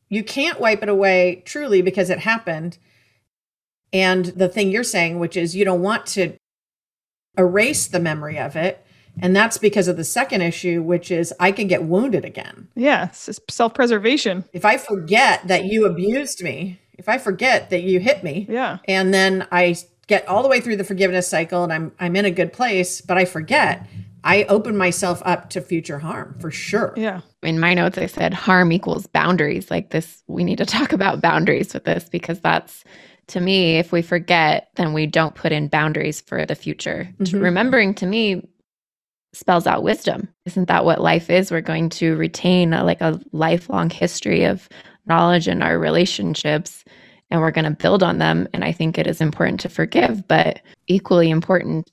You 0.10 0.24
can't 0.24 0.60
wipe 0.60 0.82
it 0.82 0.90
away 0.90 1.44
truly 1.46 1.84
because 1.84 2.10
it 2.10 2.18
happened. 2.18 2.80
And 3.94 4.26
the 4.26 4.50
thing 4.50 4.72
you're 4.72 4.84
saying, 4.84 5.20
which 5.20 5.38
is 5.38 5.56
you 5.56 5.64
don't 5.64 5.84
want 5.84 6.08
to 6.08 6.34
erase 7.38 7.86
the 7.86 8.00
memory 8.00 8.40
of 8.40 8.56
it. 8.56 8.84
And 9.22 9.36
that's 9.36 9.60
because 9.60 9.88
of 9.88 9.96
the 9.96 10.04
second 10.04 10.42
issue, 10.42 10.82
which 10.82 11.12
is 11.12 11.32
I 11.40 11.52
can 11.52 11.68
get 11.68 11.84
wounded 11.84 12.26
again. 12.26 12.70
Yeah, 12.74 13.12
self 13.12 13.76
preservation. 13.76 14.46
If 14.54 14.66
I 14.66 14.78
forget 14.78 15.48
that 15.48 15.66
you 15.66 15.86
abused 15.86 16.42
me, 16.42 16.80
if 16.98 17.08
I 17.08 17.20
forget 17.20 17.70
that 17.70 17.84
you 17.84 18.00
hit 18.00 18.24
me, 18.24 18.48
yeah, 18.50 18.80
and 18.88 19.14
then 19.14 19.48
I 19.52 19.76
get 20.12 20.28
all 20.28 20.44
the 20.44 20.50
way 20.50 20.60
through 20.60 20.76
the 20.76 20.84
forgiveness 20.84 21.26
cycle 21.28 21.64
and 21.64 21.72
I'm 21.72 21.92
I'm 21.98 22.18
in 22.18 22.26
a 22.26 22.32
good 22.32 22.52
place, 22.52 23.00
but 23.00 23.18
I 23.18 23.24
forget, 23.24 23.88
I 24.26 24.44
open 24.44 24.76
myself 24.76 25.22
up 25.26 25.50
to 25.52 25.62
future 25.62 26.00
harm 26.00 26.36
for 26.40 26.52
sure. 26.52 26.94
Yeah. 26.98 27.22
In 27.42 27.60
my 27.60 27.74
notes, 27.74 27.98
I 27.98 28.08
said 28.08 28.34
harm 28.34 28.74
equals 28.74 29.08
boundaries. 29.08 29.72
Like 29.72 29.92
this, 29.92 30.22
we 30.28 30.44
need 30.44 30.58
to 30.58 30.66
talk 30.66 30.92
about 30.98 31.22
boundaries 31.22 31.74
with 31.74 31.86
this 31.86 32.10
because 32.10 32.42
that's 32.42 32.84
to 33.28 33.40
me, 33.40 33.78
if 33.78 33.94
we 33.94 34.02
forget, 34.02 34.70
then 34.76 34.92
we 34.92 35.08
don't 35.08 35.36
put 35.36 35.54
in 35.54 35.70
boundaries 35.70 36.20
for 36.20 36.46
the 36.46 36.56
future. 36.56 37.08
Mm-hmm. 37.20 37.40
Remembering 37.40 37.94
to 37.96 38.06
me 38.06 38.46
spells 39.34 39.66
out 39.66 39.84
wisdom. 39.84 40.28
Isn't 40.46 40.68
that 40.68 40.84
what 40.84 41.00
life 41.00 41.30
is? 41.30 41.52
We're 41.52 41.62
going 41.62 41.88
to 41.92 42.18
retain 42.18 42.74
a, 42.74 42.84
like 42.84 43.00
a 43.00 43.22
lifelong 43.32 43.90
history 43.90 44.44
of 44.44 44.68
knowledge 45.06 45.48
in 45.48 45.62
our 45.62 45.80
relationships 45.80 46.84
and 47.32 47.42
we're 47.42 47.52
going 47.52 47.66
to 47.66 47.72
build 47.72 48.04
on 48.04 48.20
them. 48.20 48.48
And 48.54 48.64
I 48.64 48.72
think 48.72 48.98
it 48.98 49.08
is 49.08 49.22
important 49.22 49.60
to 49.62 49.70
forgive, 49.70 50.28
but 50.28 50.62
equally 50.88 51.30
important 51.30 51.90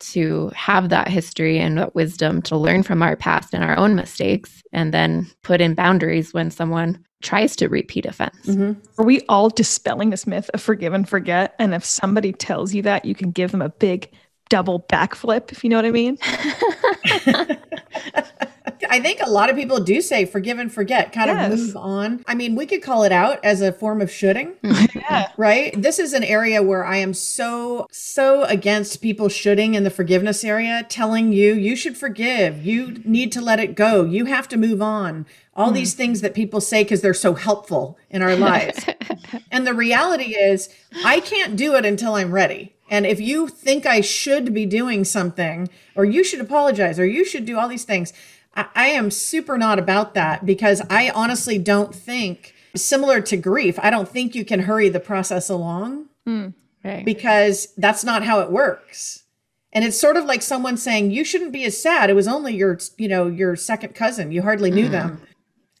to 0.00 0.50
have 0.54 0.88
that 0.88 1.08
history 1.08 1.58
and 1.58 1.78
that 1.78 1.94
wisdom 1.94 2.42
to 2.42 2.56
learn 2.56 2.82
from 2.82 3.02
our 3.02 3.16
past 3.16 3.54
and 3.54 3.62
our 3.62 3.76
own 3.76 3.94
mistakes 3.94 4.62
and 4.72 4.92
then 4.92 5.30
put 5.42 5.60
in 5.60 5.74
boundaries 5.74 6.34
when 6.34 6.50
someone 6.50 6.98
tries 7.22 7.54
to 7.56 7.68
repeat 7.68 8.06
offense. 8.06 8.46
Mm-hmm. 8.46 8.80
Are 8.98 9.04
we 9.04 9.20
all 9.28 9.50
dispelling 9.50 10.10
this 10.10 10.26
myth 10.26 10.50
of 10.54 10.62
forgive 10.62 10.94
and 10.94 11.08
forget? 11.08 11.54
And 11.58 11.74
if 11.74 11.84
somebody 11.84 12.32
tells 12.32 12.74
you 12.74 12.82
that, 12.82 13.04
you 13.04 13.14
can 13.14 13.30
give 13.30 13.50
them 13.50 13.62
a 13.62 13.68
big 13.68 14.10
double 14.48 14.86
backflip, 14.90 15.52
if 15.52 15.62
you 15.62 15.70
know 15.70 15.76
what 15.76 15.84
I 15.84 15.90
mean? 15.90 16.18
I 18.88 19.00
think 19.00 19.20
a 19.20 19.30
lot 19.30 19.50
of 19.50 19.56
people 19.56 19.80
do 19.80 20.00
say 20.00 20.24
forgive 20.24 20.58
and 20.58 20.72
forget, 20.72 21.12
kind 21.12 21.28
yes. 21.28 21.52
of 21.52 21.58
move 21.58 21.76
on. 21.76 22.24
I 22.26 22.34
mean, 22.34 22.54
we 22.54 22.66
could 22.66 22.82
call 22.82 23.02
it 23.04 23.12
out 23.12 23.44
as 23.44 23.60
a 23.60 23.72
form 23.72 24.00
of 24.00 24.10
shoulding. 24.10 24.54
yeah. 24.62 25.32
Right? 25.36 25.80
This 25.80 25.98
is 25.98 26.12
an 26.12 26.24
area 26.24 26.62
where 26.62 26.84
I 26.84 26.96
am 26.96 27.14
so, 27.14 27.86
so 27.90 28.44
against 28.44 29.02
people 29.02 29.28
shoulding 29.28 29.74
in 29.74 29.84
the 29.84 29.90
forgiveness 29.90 30.44
area, 30.44 30.84
telling 30.88 31.32
you, 31.32 31.54
you 31.54 31.76
should 31.76 31.96
forgive. 31.96 32.64
You 32.64 33.02
need 33.04 33.32
to 33.32 33.40
let 33.40 33.60
it 33.60 33.74
go. 33.74 34.04
You 34.04 34.26
have 34.26 34.48
to 34.48 34.56
move 34.56 34.80
on. 34.80 35.26
All 35.54 35.70
mm. 35.70 35.74
these 35.74 35.94
things 35.94 36.20
that 36.20 36.34
people 36.34 36.60
say 36.60 36.84
because 36.84 37.02
they're 37.02 37.14
so 37.14 37.34
helpful 37.34 37.98
in 38.08 38.22
our 38.22 38.36
lives. 38.36 38.84
and 39.50 39.66
the 39.66 39.74
reality 39.74 40.36
is, 40.36 40.68
I 41.04 41.20
can't 41.20 41.56
do 41.56 41.74
it 41.74 41.84
until 41.84 42.14
I'm 42.14 42.32
ready. 42.32 42.74
And 42.90 43.06
if 43.06 43.20
you 43.20 43.46
think 43.46 43.86
I 43.86 44.00
should 44.00 44.52
be 44.52 44.66
doing 44.66 45.04
something, 45.04 45.68
or 45.94 46.04
you 46.04 46.24
should 46.24 46.40
apologize, 46.40 46.98
or 46.98 47.06
you 47.06 47.24
should 47.24 47.44
do 47.44 47.56
all 47.56 47.68
these 47.68 47.84
things, 47.84 48.12
I, 48.54 48.66
I 48.74 48.86
am 48.88 49.10
super 49.10 49.58
not 49.58 49.78
about 49.78 50.14
that 50.14 50.44
because 50.44 50.82
I 50.90 51.10
honestly 51.10 51.58
don't 51.58 51.94
think, 51.94 52.54
similar 52.76 53.20
to 53.20 53.36
grief, 53.36 53.78
I 53.82 53.90
don't 53.90 54.08
think 54.08 54.34
you 54.34 54.44
can 54.44 54.60
hurry 54.60 54.88
the 54.88 55.00
process 55.00 55.48
along 55.48 56.06
mm, 56.26 56.54
right. 56.84 57.04
because 57.04 57.68
that's 57.76 58.04
not 58.04 58.24
how 58.24 58.40
it 58.40 58.50
works. 58.50 59.24
And 59.72 59.84
it's 59.84 59.98
sort 59.98 60.16
of 60.16 60.24
like 60.24 60.42
someone 60.42 60.76
saying, 60.76 61.12
you 61.12 61.24
shouldn't 61.24 61.52
be 61.52 61.64
as 61.64 61.80
sad. 61.80 62.10
It 62.10 62.14
was 62.14 62.26
only 62.26 62.56
your, 62.56 62.78
you 62.96 63.08
know, 63.08 63.28
your 63.28 63.54
second 63.54 63.94
cousin. 63.94 64.32
You 64.32 64.42
hardly 64.42 64.70
knew 64.70 64.88
mm. 64.88 64.92
them. 64.92 65.22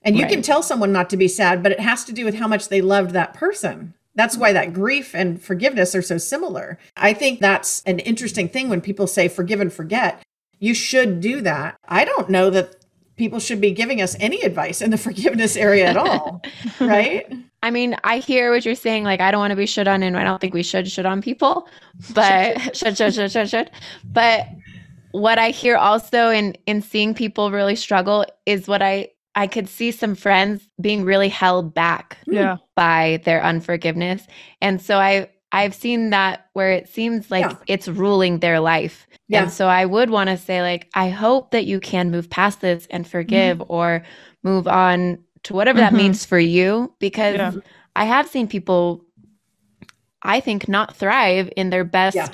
And 0.02 0.16
you 0.16 0.22
right. 0.22 0.32
can 0.32 0.42
tell 0.42 0.62
someone 0.62 0.92
not 0.92 1.10
to 1.10 1.16
be 1.16 1.28
sad, 1.28 1.62
but 1.62 1.72
it 1.72 1.80
has 1.80 2.04
to 2.04 2.12
do 2.12 2.24
with 2.24 2.36
how 2.36 2.48
much 2.48 2.68
they 2.68 2.80
loved 2.80 3.10
that 3.10 3.34
person. 3.34 3.94
That's 4.14 4.36
why 4.36 4.52
that 4.52 4.72
grief 4.72 5.14
and 5.14 5.42
forgiveness 5.42 5.94
are 5.94 6.02
so 6.02 6.18
similar. 6.18 6.78
I 6.96 7.12
think 7.12 7.40
that's 7.40 7.82
an 7.82 7.98
interesting 8.00 8.48
thing 8.48 8.68
when 8.68 8.80
people 8.80 9.06
say 9.06 9.28
forgive 9.28 9.60
and 9.60 9.72
forget 9.72 10.22
you 10.60 10.74
should 10.74 11.20
do 11.20 11.40
that. 11.40 11.78
I 11.88 12.04
don't 12.04 12.30
know 12.30 12.50
that 12.50 12.76
people 13.16 13.40
should 13.40 13.60
be 13.60 13.72
giving 13.72 14.00
us 14.00 14.16
any 14.20 14.40
advice 14.42 14.80
in 14.80 14.90
the 14.90 14.98
forgiveness 15.08 15.56
area 15.56 15.86
at 15.86 15.96
all, 15.96 16.42
right? 16.80 17.26
I 17.62 17.70
mean, 17.70 17.96
I 18.04 18.18
hear 18.18 18.52
what 18.52 18.64
you're 18.64 18.74
saying. 18.74 19.04
Like, 19.04 19.20
I 19.20 19.30
don't 19.30 19.40
want 19.40 19.50
to 19.50 19.56
be 19.56 19.66
shit 19.66 19.88
on, 19.88 20.02
and 20.02 20.16
I 20.16 20.24
don't 20.24 20.40
think 20.40 20.54
we 20.54 20.62
should 20.62 20.88
shit 20.88 21.04
on 21.04 21.20
people, 21.20 21.68
but 22.14 22.76
should, 22.76 22.96
should, 22.96 23.14
should, 23.14 23.32
should, 23.32 23.50
should. 23.50 23.70
But 24.04 24.46
what 25.12 25.38
I 25.38 25.50
hear 25.50 25.76
also 25.76 26.30
in 26.30 26.56
in 26.66 26.80
seeing 26.80 27.14
people 27.14 27.50
really 27.50 27.76
struggle 27.76 28.24
is 28.46 28.68
what 28.68 28.80
I 28.80 29.08
I 29.34 29.46
could 29.46 29.68
see 29.68 29.90
some 29.90 30.14
friends 30.14 30.68
being 30.80 31.04
really 31.04 31.28
held 31.28 31.74
back 31.74 32.18
yeah. 32.26 32.56
by 32.76 33.20
their 33.24 33.42
unforgiveness, 33.42 34.26
and 34.60 34.80
so 34.80 34.98
I 34.98 35.28
I've 35.52 35.74
seen 35.74 36.10
that 36.10 36.46
where 36.52 36.70
it 36.70 36.88
seems 36.88 37.30
like 37.30 37.50
yeah. 37.50 37.56
it's 37.66 37.88
ruling 37.88 38.38
their 38.38 38.60
life. 38.60 39.08
Yeah. 39.26 39.42
And 39.42 39.52
so 39.52 39.66
I 39.66 39.84
would 39.84 40.08
want 40.08 40.30
to 40.30 40.36
say, 40.36 40.62
like, 40.62 40.88
I 40.94 41.08
hope 41.08 41.50
that 41.50 41.66
you 41.66 41.80
can 41.80 42.10
move 42.10 42.30
past 42.30 42.60
this 42.60 42.86
and 42.90 43.06
forgive 43.06 43.58
mm-hmm. 43.58 43.72
or 43.72 44.02
move 44.42 44.68
on 44.68 45.18
to 45.44 45.54
whatever 45.54 45.80
mm-hmm. 45.80 45.96
that 45.96 46.02
means 46.02 46.24
for 46.24 46.38
you. 46.38 46.94
Because 47.00 47.36
yeah. 47.36 47.52
I 47.96 48.04
have 48.04 48.28
seen 48.28 48.46
people, 48.46 49.04
I 50.22 50.38
think, 50.38 50.68
not 50.68 50.94
thrive 50.94 51.50
in 51.56 51.70
their 51.70 51.84
best 51.84 52.16
yeah. 52.16 52.28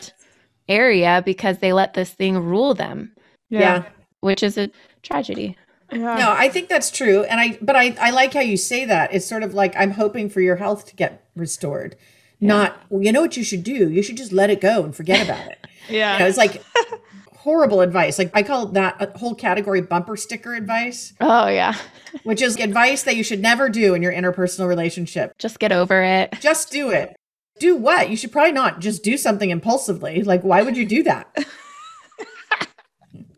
area 0.68 1.22
because 1.24 1.58
they 1.58 1.72
let 1.72 1.94
this 1.94 2.10
thing 2.10 2.36
rule 2.36 2.74
them. 2.74 3.14
Yeah. 3.48 3.84
Which 4.20 4.42
is 4.42 4.58
a 4.58 4.70
tragedy. 5.02 5.56
Yeah. 5.90 6.18
No, 6.18 6.34
I 6.36 6.48
think 6.48 6.68
that's 6.68 6.90
true. 6.90 7.22
And 7.24 7.40
I, 7.40 7.58
but 7.62 7.76
I, 7.76 7.96
I 8.00 8.10
like 8.10 8.34
how 8.34 8.40
you 8.40 8.56
say 8.56 8.84
that. 8.84 9.14
It's 9.14 9.24
sort 9.26 9.42
of 9.42 9.54
like, 9.54 9.74
I'm 9.76 9.92
hoping 9.92 10.28
for 10.28 10.40
your 10.40 10.56
health 10.56 10.84
to 10.86 10.96
get 10.96 11.24
restored 11.36 11.96
yeah. 12.38 12.48
not 12.48 12.80
well, 12.90 13.02
you 13.02 13.12
know 13.12 13.20
what 13.20 13.36
you 13.36 13.44
should 13.44 13.62
do? 13.62 13.90
You 13.90 14.02
should 14.02 14.16
just 14.16 14.32
let 14.32 14.50
it 14.50 14.60
go 14.60 14.84
and 14.84 14.94
forget 14.94 15.24
about 15.24 15.46
it. 15.50 15.58
Yeah. 15.88 16.14
You 16.14 16.18
know, 16.18 16.26
it's 16.26 16.36
like 16.36 16.64
horrible 17.36 17.80
advice. 17.80 18.18
Like 18.18 18.32
i 18.34 18.42
call 18.42 18.66
that 18.72 19.00
a 19.00 19.16
whole 19.16 19.36
category 19.36 19.80
bumper 19.80 20.16
sticker 20.16 20.52
advice. 20.52 21.12
Oh 21.20 21.46
yeah. 21.46 21.76
Which 22.24 22.42
is 22.42 22.56
advice 22.56 23.04
that 23.04 23.14
you 23.14 23.22
should 23.22 23.40
never 23.40 23.68
do 23.68 23.94
in 23.94 24.02
your 24.02 24.12
interpersonal 24.12 24.66
relationship. 24.66 25.38
Just 25.38 25.60
get 25.60 25.70
over 25.70 26.02
it. 26.02 26.34
Just 26.40 26.72
do 26.72 26.90
it. 26.90 27.14
Do 27.60 27.76
what? 27.76 28.10
You 28.10 28.16
should 28.16 28.32
probably 28.32 28.50
not 28.50 28.80
just 28.80 29.04
do 29.04 29.16
something 29.16 29.50
impulsively. 29.50 30.24
Like 30.24 30.42
why 30.42 30.62
would 30.62 30.76
you 30.76 30.84
do 30.84 31.04
that? 31.04 31.32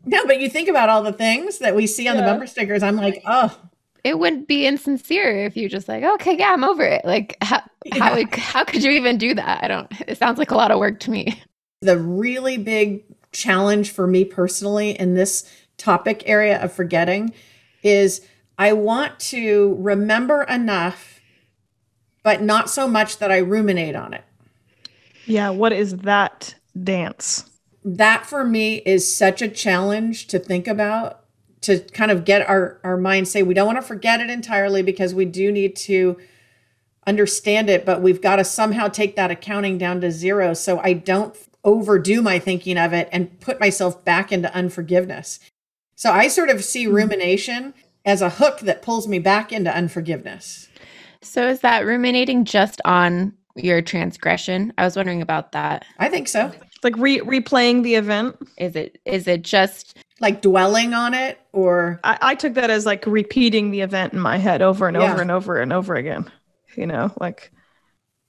No 0.05 0.25
but 0.25 0.41
you 0.41 0.49
think 0.49 0.69
about 0.69 0.89
all 0.89 1.03
the 1.03 1.13
things 1.13 1.59
that 1.59 1.75
we 1.75 1.85
see 1.85 2.07
on 2.07 2.15
yeah. 2.15 2.21
the 2.21 2.27
bumper 2.31 2.47
stickers. 2.47 2.81
I'm 2.81 2.95
like 2.95 3.21
oh 3.27 3.55
it 4.03 4.17
would 4.17 4.47
be 4.47 4.65
insincere 4.65 5.45
if 5.45 5.57
you 5.57 5.69
just 5.69 5.87
like, 5.87 6.03
okay, 6.03 6.37
yeah, 6.37 6.51
I'm 6.53 6.63
over 6.63 6.83
it. 6.83 7.03
Like, 7.05 7.37
how 7.41 7.61
yeah. 7.85 7.97
how, 7.99 8.23
how 8.33 8.63
could 8.63 8.83
you 8.83 8.91
even 8.91 9.17
do 9.17 9.33
that? 9.33 9.63
I 9.63 9.67
don't. 9.67 9.91
It 10.07 10.17
sounds 10.17 10.37
like 10.37 10.51
a 10.51 10.55
lot 10.55 10.71
of 10.71 10.79
work 10.79 10.99
to 11.01 11.11
me. 11.11 11.41
The 11.81 11.97
really 11.97 12.57
big 12.57 13.03
challenge 13.31 13.91
for 13.91 14.07
me 14.07 14.25
personally 14.25 14.91
in 14.99 15.13
this 15.13 15.49
topic 15.77 16.23
area 16.25 16.61
of 16.61 16.73
forgetting 16.73 17.33
is 17.83 18.21
I 18.57 18.73
want 18.73 19.19
to 19.19 19.77
remember 19.79 20.43
enough, 20.43 21.21
but 22.23 22.41
not 22.41 22.69
so 22.69 22.87
much 22.87 23.19
that 23.19 23.31
I 23.31 23.37
ruminate 23.37 23.95
on 23.95 24.13
it. 24.13 24.25
Yeah, 25.25 25.51
what 25.51 25.71
is 25.71 25.95
that 25.97 26.55
dance? 26.83 27.49
That 27.85 28.25
for 28.25 28.43
me 28.43 28.77
is 28.85 29.15
such 29.15 29.41
a 29.41 29.47
challenge 29.47 30.27
to 30.27 30.39
think 30.39 30.67
about 30.67 31.23
to 31.61 31.79
kind 31.79 32.11
of 32.11 32.25
get 32.25 32.47
our 32.47 32.79
our 32.83 32.97
mind 32.97 33.27
say 33.27 33.43
we 33.43 33.53
don't 33.53 33.67
want 33.67 33.77
to 33.77 33.81
forget 33.81 34.21
it 34.21 34.29
entirely 34.29 34.81
because 34.81 35.13
we 35.13 35.25
do 35.25 35.51
need 35.51 35.75
to 35.75 36.17
understand 37.07 37.69
it 37.69 37.85
but 37.85 38.01
we've 38.01 38.21
got 38.21 38.37
to 38.37 38.43
somehow 38.43 38.87
take 38.87 39.15
that 39.15 39.31
accounting 39.31 39.77
down 39.77 40.01
to 40.01 40.11
zero 40.11 40.53
so 40.53 40.79
i 40.79 40.93
don't 40.93 41.35
overdo 41.63 42.21
my 42.21 42.39
thinking 42.39 42.77
of 42.77 42.93
it 42.93 43.09
and 43.11 43.39
put 43.39 43.59
myself 43.59 44.03
back 44.05 44.31
into 44.31 44.53
unforgiveness 44.53 45.39
so 45.95 46.11
i 46.11 46.27
sort 46.27 46.49
of 46.49 46.63
see 46.63 46.85
hmm. 46.85 46.93
rumination 46.93 47.73
as 48.05 48.21
a 48.21 48.29
hook 48.29 48.59
that 48.61 48.81
pulls 48.81 49.07
me 49.07 49.19
back 49.19 49.51
into 49.51 49.73
unforgiveness 49.73 50.67
so 51.21 51.47
is 51.47 51.61
that 51.61 51.85
ruminating 51.85 52.45
just 52.45 52.81
on 52.85 53.33
your 53.55 53.81
transgression 53.81 54.71
i 54.77 54.85
was 54.85 54.95
wondering 54.95 55.21
about 55.21 55.51
that 55.51 55.85
i 55.99 56.07
think 56.07 56.27
so 56.27 56.51
It's 56.79 56.83
like 56.85 56.97
re- 56.97 57.19
replaying 57.19 57.83
the 57.83 57.95
event. 57.95 58.37
Is 58.57 58.75
it 58.77 58.99
is 59.03 59.27
it 59.27 59.41
just 59.41 59.97
Like 60.21 60.41
dwelling 60.41 60.93
on 60.93 61.13
it 61.13 61.37
or 61.51 61.99
I, 62.05 62.17
I 62.21 62.35
took 62.35 62.53
that 62.53 62.69
as 62.69 62.85
like 62.85 63.05
repeating 63.05 63.71
the 63.71 63.81
event 63.81 64.13
in 64.13 64.19
my 64.19 64.37
head 64.37 64.61
over 64.61 64.87
and 64.87 64.95
Yeah. 64.95 65.11
over 65.11 65.21
and 65.21 65.29
over 65.31 65.57
and 65.57 65.73
over 65.73 65.95
again. 65.95 66.31
You 66.75 66.85
know, 66.87 67.11
like 67.19 67.51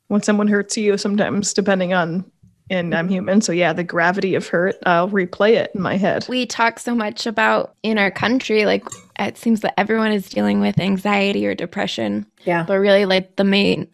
when 0.09 0.23
someone 0.23 0.49
hurts 0.49 0.76
you, 0.76 0.97
sometimes 0.99 1.52
depending 1.54 1.92
on, 1.94 2.30
and 2.68 2.94
I'm 2.94 3.09
human, 3.09 3.40
so 3.40 3.50
yeah, 3.52 3.73
the 3.73 3.82
gravity 3.85 4.35
of 4.37 4.47
hurt, 4.47 4.76
I'll 4.87 5.09
replay 5.11 5.52
it 5.54 5.73
in 5.75 5.82
my 5.82 5.97
head. 5.97 6.26
we 6.28 6.47
talk 6.47 6.78
so 6.78 6.94
much 6.94 7.26
about 7.26 7.75
in 7.82 7.99
our 7.99 8.11
country 8.12 8.64
like 8.64 8.85
it 9.18 9.37
seems 9.37 9.61
that 9.61 9.78
everyone 9.78 10.12
is 10.12 10.28
dealing 10.28 10.61
with 10.61 10.78
anxiety 10.78 11.47
or 11.47 11.54
depression 11.54 12.25
yeah. 12.44 12.62
but 12.66 12.78
really 12.78 13.04
like 13.06 13.35
the 13.37 13.44
main 13.44 13.87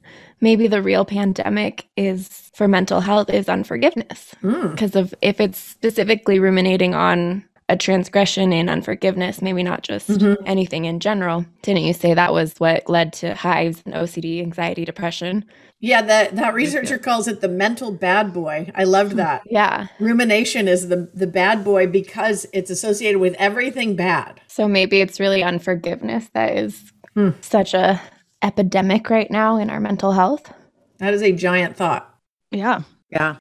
maybe 0.43 0.67
the 0.69 0.83
real 0.83 1.05
pandemic 1.07 1.89
is 1.97 2.29
for 2.55 2.69
mental 2.69 3.01
health 3.01 3.31
is 3.31 3.49
unforgiveness 3.49 4.35
Mm. 4.43 4.71
because 4.73 4.95
of 4.95 5.15
if 5.23 5.41
it's 5.41 5.59
specifically 5.59 6.39
ruminating 6.39 6.95
on 6.95 7.43
a 7.69 7.77
transgression 7.77 8.53
and 8.53 8.71
unforgiveness 8.71 9.43
maybe 9.43 9.63
not 9.63 9.83
just 9.83 10.09
Mhm. 10.09 10.37
anything 10.47 10.85
in 10.85 11.01
general 11.01 11.45
didn't 11.63 11.83
you 11.83 11.93
say 11.93 12.15
that 12.15 12.33
was 12.33 12.55
what 12.59 12.89
led 12.89 13.13
to 13.15 13.35
hives 13.35 13.83
and 13.85 13.95
ocd 13.95 14.41
anxiety 14.41 14.85
depression 14.85 15.45
Yeah, 15.81 16.01
that 16.03 16.37
that 16.37 16.55
researcher 16.55 16.97
calls 16.99 17.29
it 17.29 17.41
the 17.43 17.49
mental 17.49 17.91
bad 17.93 18.33
boy. 18.33 18.71
I 18.75 18.85
loved 18.85 19.17
that. 19.17 19.43
yeah 19.51 19.87
Rumination 20.01 20.69
is 20.69 20.89
the 20.89 21.09
the 21.15 21.27
bad 21.27 21.65
boy 21.65 21.87
because 21.87 22.47
it's 22.53 22.71
associated 22.71 23.19
with 23.21 23.35
everything 23.39 23.95
bad. 23.97 24.41
so 24.47 24.67
maybe 24.69 25.01
it's 25.01 25.21
really 25.21 25.43
unforgiveness 25.43 26.31
that 26.35 26.57
is 26.57 26.93
Hmm. 27.15 27.31
such 27.41 27.75
a 27.75 28.01
epidemic 28.43 29.11
right 29.11 29.31
now 29.31 29.57
in 29.57 29.71
our 29.71 29.81
mental 29.81 30.13
health 30.13 30.53
That 30.99 31.13
is 31.15 31.23
a 31.23 31.33
giant 31.33 31.77
thought. 31.77 32.09
Yeah. 32.51 32.81
Yeah. 33.11 33.37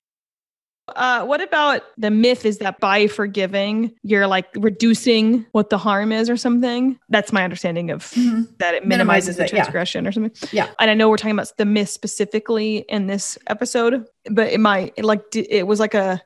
Uh, 0.88 1.26
what 1.26 1.42
about 1.42 1.82
the 1.98 2.12
myth 2.12 2.46
is 2.46 2.60
that 2.60 2.80
by 2.80 3.08
forgiving, 3.08 3.92
you're 4.04 4.28
like 4.28 4.48
reducing 4.56 5.46
what 5.52 5.72
the 5.72 5.78
harm 5.80 6.12
is 6.12 6.30
or 6.30 6.38
something? 6.38 7.00
That's 7.10 7.34
my 7.34 7.44
understanding 7.44 7.90
of 7.90 8.12
that 8.60 8.76
it 8.76 8.86
minimizes, 8.86 8.88
Minimizes 8.88 9.38
the 9.38 9.44
it, 9.46 9.52
yeah. 9.52 9.56
transgression 9.56 10.06
or 10.06 10.12
something. 10.12 10.50
Yeah. 10.52 10.70
And 10.80 10.92
I 10.92 10.94
know 10.94 11.10
we're 11.10 11.18
talking 11.18 11.32
about 11.32 11.52
the 11.58 11.66
myth 11.66 11.90
specifically 11.90 12.86
in 12.88 13.08
this 13.08 13.38
episode, 13.48 14.06
but 14.30 14.54
it 14.54 14.60
might 14.60 14.94
it 14.96 15.06
like 15.06 15.24
it 15.36 15.66
was 15.66 15.80
like 15.80 15.96
a 15.96 16.22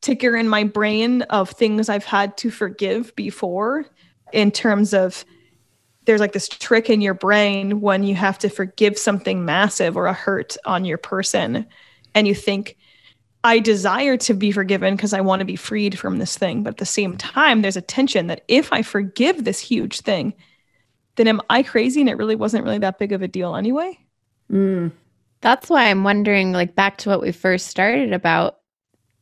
ticker 0.00 0.34
in 0.34 0.48
my 0.48 0.64
brain 0.64 1.22
of 1.22 1.50
things 1.50 1.88
I've 1.88 2.04
had 2.04 2.36
to 2.38 2.50
forgive 2.50 3.14
before 3.16 3.84
in 4.32 4.50
terms 4.50 4.94
of 4.94 5.24
there's 6.06 6.20
like 6.20 6.32
this 6.32 6.48
trick 6.48 6.88
in 6.88 7.02
your 7.02 7.14
brain 7.14 7.82
when 7.82 8.02
you 8.02 8.14
have 8.14 8.38
to 8.38 8.48
forgive 8.48 8.98
something 8.98 9.44
massive 9.44 9.96
or 9.96 10.06
a 10.06 10.14
hurt 10.14 10.56
on 10.64 10.86
your 10.86 10.96
person 10.96 11.66
and 12.14 12.26
you 12.26 12.34
think 12.34 12.78
I 13.42 13.58
desire 13.58 14.16
to 14.18 14.34
be 14.34 14.52
forgiven 14.52 14.96
because 14.96 15.12
I 15.12 15.22
want 15.22 15.40
to 15.40 15.46
be 15.46 15.56
freed 15.56 15.98
from 15.98 16.18
this 16.18 16.36
thing. 16.36 16.62
But 16.62 16.74
at 16.74 16.78
the 16.78 16.86
same 16.86 17.16
time, 17.16 17.62
there's 17.62 17.76
a 17.76 17.82
tension 17.82 18.26
that 18.26 18.44
if 18.48 18.72
I 18.72 18.82
forgive 18.82 19.44
this 19.44 19.58
huge 19.58 20.00
thing, 20.00 20.34
then 21.16 21.26
am 21.26 21.40
I 21.48 21.62
crazy 21.62 22.00
and 22.00 22.10
it 22.10 22.18
really 22.18 22.36
wasn't 22.36 22.64
really 22.64 22.78
that 22.78 22.98
big 22.98 23.12
of 23.12 23.22
a 23.22 23.28
deal 23.28 23.56
anyway? 23.56 23.98
Mm. 24.50 24.92
That's 25.40 25.70
why 25.70 25.84
I'm 25.84 26.04
wondering, 26.04 26.52
like, 26.52 26.74
back 26.74 26.98
to 26.98 27.08
what 27.08 27.22
we 27.22 27.32
first 27.32 27.68
started 27.68 28.12
about, 28.12 28.58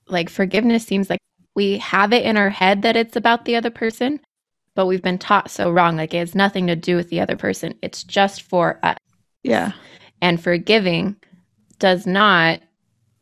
like, 0.09 0.29
forgiveness 0.29 0.85
seems 0.85 1.09
like 1.09 1.21
we 1.55 1.79
have 1.79 2.13
it 2.13 2.25
in 2.25 2.37
our 2.37 2.51
head 2.51 2.83
that 2.83 2.97
it's 2.97 3.15
about 3.15 3.45
the 3.45 3.55
other 3.55 3.71
person, 3.71 4.19
but 4.75 4.87
we've 4.87 5.03
been 5.03 5.19
taught 5.19 5.51
so 5.51 5.71
wrong. 5.71 5.97
Like, 5.97 6.13
it 6.15 6.19
has 6.19 6.35
nothing 6.35 6.67
to 6.67 6.75
do 6.77 6.97
with 6.97 7.09
the 7.11 7.21
other 7.21 7.37
person, 7.37 7.75
it's 7.83 8.03
just 8.03 8.43
for 8.43 8.81
us. 8.83 8.97
Yeah. 9.45 9.73
And 10.21 10.43
forgiving 10.43 11.15
does 11.79 12.05
not 12.05 12.61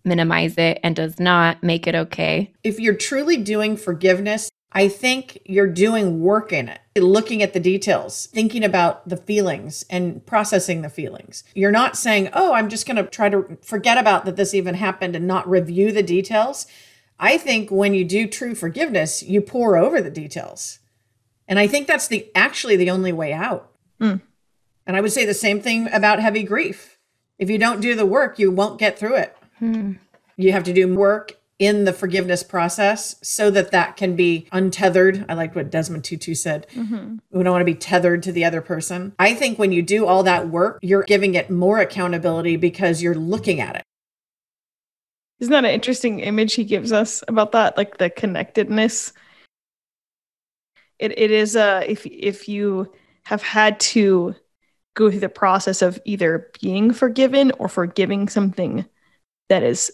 minimize 0.07 0.57
it 0.57 0.79
and 0.83 0.97
does 0.97 1.19
not 1.19 1.63
make 1.63 1.87
it 1.87 1.95
okay. 1.95 2.53
If 2.65 2.81
you're 2.81 2.95
truly 2.95 3.37
doing 3.37 3.77
forgiveness, 3.77 4.51
I 4.73 4.89
think 4.89 5.41
you're 5.47 5.67
doing 5.67 6.21
work 6.21 6.53
in 6.53 6.69
it, 6.69 6.81
looking 6.97 7.43
at 7.43 7.53
the 7.53 7.61
details, 7.61 8.27
thinking 8.27 8.63
about 8.63 9.09
the 9.09 9.17
feelings 9.17 9.85
and 9.89 10.25
processing 10.27 10.83
the 10.83 10.90
feelings. 10.90 11.45
You're 11.55 11.71
not 11.71 11.97
saying, 11.97 12.29
oh, 12.33 12.53
I'm 12.53 12.69
just 12.69 12.87
going 12.87 12.97
to 12.97 13.05
try 13.05 13.29
to 13.29 13.57
forget 13.62 13.97
about 13.97 14.25
that 14.25 14.37
this 14.37 14.53
even 14.53 14.75
happened 14.75 15.16
and 15.16 15.27
not 15.27 15.49
review 15.49 15.92
the 15.92 16.03
details. 16.03 16.66
I 17.19 17.38
think 17.38 17.71
when 17.71 17.95
you 17.95 18.05
do 18.05 18.27
true 18.27 18.55
forgiveness, 18.55 19.23
you 19.23 19.40
pore 19.40 19.77
over 19.77 20.01
the 20.01 20.11
details. 20.11 20.81
And 21.49 21.59
I 21.59 21.66
think 21.66 21.87
that's 21.87 22.09
the 22.09 22.31
actually 22.35 22.77
the 22.77 22.90
only 22.90 23.12
way 23.12 23.33
out. 23.33 23.73
Mm. 24.01 24.21
And 24.87 24.97
I 24.97 25.01
would 25.01 25.12
say 25.12 25.25
the 25.25 25.35
same 25.35 25.61
thing 25.61 25.88
about 25.92 26.21
heavy 26.21 26.42
grief. 26.42 26.99
If 27.38 27.51
you 27.51 27.59
don't 27.59 27.81
do 27.81 27.95
the 27.95 28.07
work, 28.07 28.38
you 28.38 28.51
won't 28.51 28.79
get 28.79 28.99
through 28.99 29.16
it. 29.16 29.36
Hmm. 29.59 29.92
You 30.37 30.53
have 30.53 30.64
to 30.64 30.73
do 30.73 30.95
work 30.95 31.33
in 31.59 31.85
the 31.85 31.92
forgiveness 31.92 32.42
process 32.42 33.16
so 33.23 33.51
that 33.51 33.71
that 33.71 33.97
can 33.97 34.14
be 34.14 34.47
untethered. 34.53 35.25
I 35.29 35.35
like 35.35 35.55
what 35.55 35.71
Desmond 35.71 36.05
Tutu 36.05 36.35
said. 36.35 36.66
Mm-hmm. 36.75 37.16
We 37.31 37.42
don't 37.42 37.53
want 37.53 37.62
to 37.62 37.73
be 37.73 37.75
tethered 37.75 38.23
to 38.25 38.33
the 38.33 38.45
other 38.45 38.61
person. 38.61 39.14
I 39.19 39.35
think 39.35 39.59
when 39.59 39.73
you 39.73 39.83
do 39.83 40.07
all 40.07 40.23
that 40.25 40.49
work, 40.49 40.79
you're 40.83 41.05
giving 41.05 41.35
it 41.35 41.51
more 41.51 41.79
accountability 41.79 42.57
because 42.57 43.03
you're 43.03 43.14
looking 43.14 43.61
at 43.61 43.77
it. 43.77 43.83
Isn't 45.40 45.53
that 45.53 45.64
an 45.64 45.71
interesting 45.71 46.21
image 46.21 46.55
he 46.55 46.64
gives 46.64 46.92
us 46.92 47.23
about 47.29 47.53
that? 47.53 47.77
Like 47.77 47.99
the 47.99 48.11
connectedness. 48.11 49.12
It 50.99 51.19
it 51.19 51.31
is 51.31 51.57
uh 51.57 51.85
if 51.87 52.07
if 52.07 52.49
you 52.49 52.92
have 53.25 53.42
had 53.42 53.79
to 53.81 54.35
go 54.95 55.11
through 55.11 55.21
the 55.21 55.29
process 55.29 55.83
of 55.83 56.01
either 56.07 56.51
being 56.62 56.90
forgiven 56.90 57.53
or 57.59 57.69
forgiving 57.69 58.29
something 58.29 58.87
that 59.48 59.62
is 59.62 59.90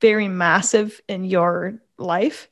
very 0.00 0.28
massive 0.28 1.00
in 1.08 1.24
your 1.24 1.74
life, 1.98 2.48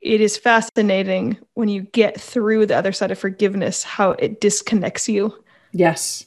it 0.00 0.20
is 0.20 0.36
fascinating 0.36 1.38
when 1.54 1.68
you 1.68 1.82
get 1.82 2.20
through 2.20 2.66
the 2.66 2.76
other 2.76 2.92
side 2.92 3.10
of 3.10 3.18
forgiveness 3.18 3.82
how 3.82 4.10
it 4.12 4.40
disconnects 4.40 5.08
you 5.08 5.32
Yes. 5.72 6.26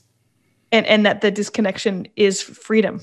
and 0.71 0.86
and 0.86 1.06
that 1.06 1.21
the 1.21 1.32
disconnection 1.32 2.08
is 2.15 2.41
freedom 2.41 3.02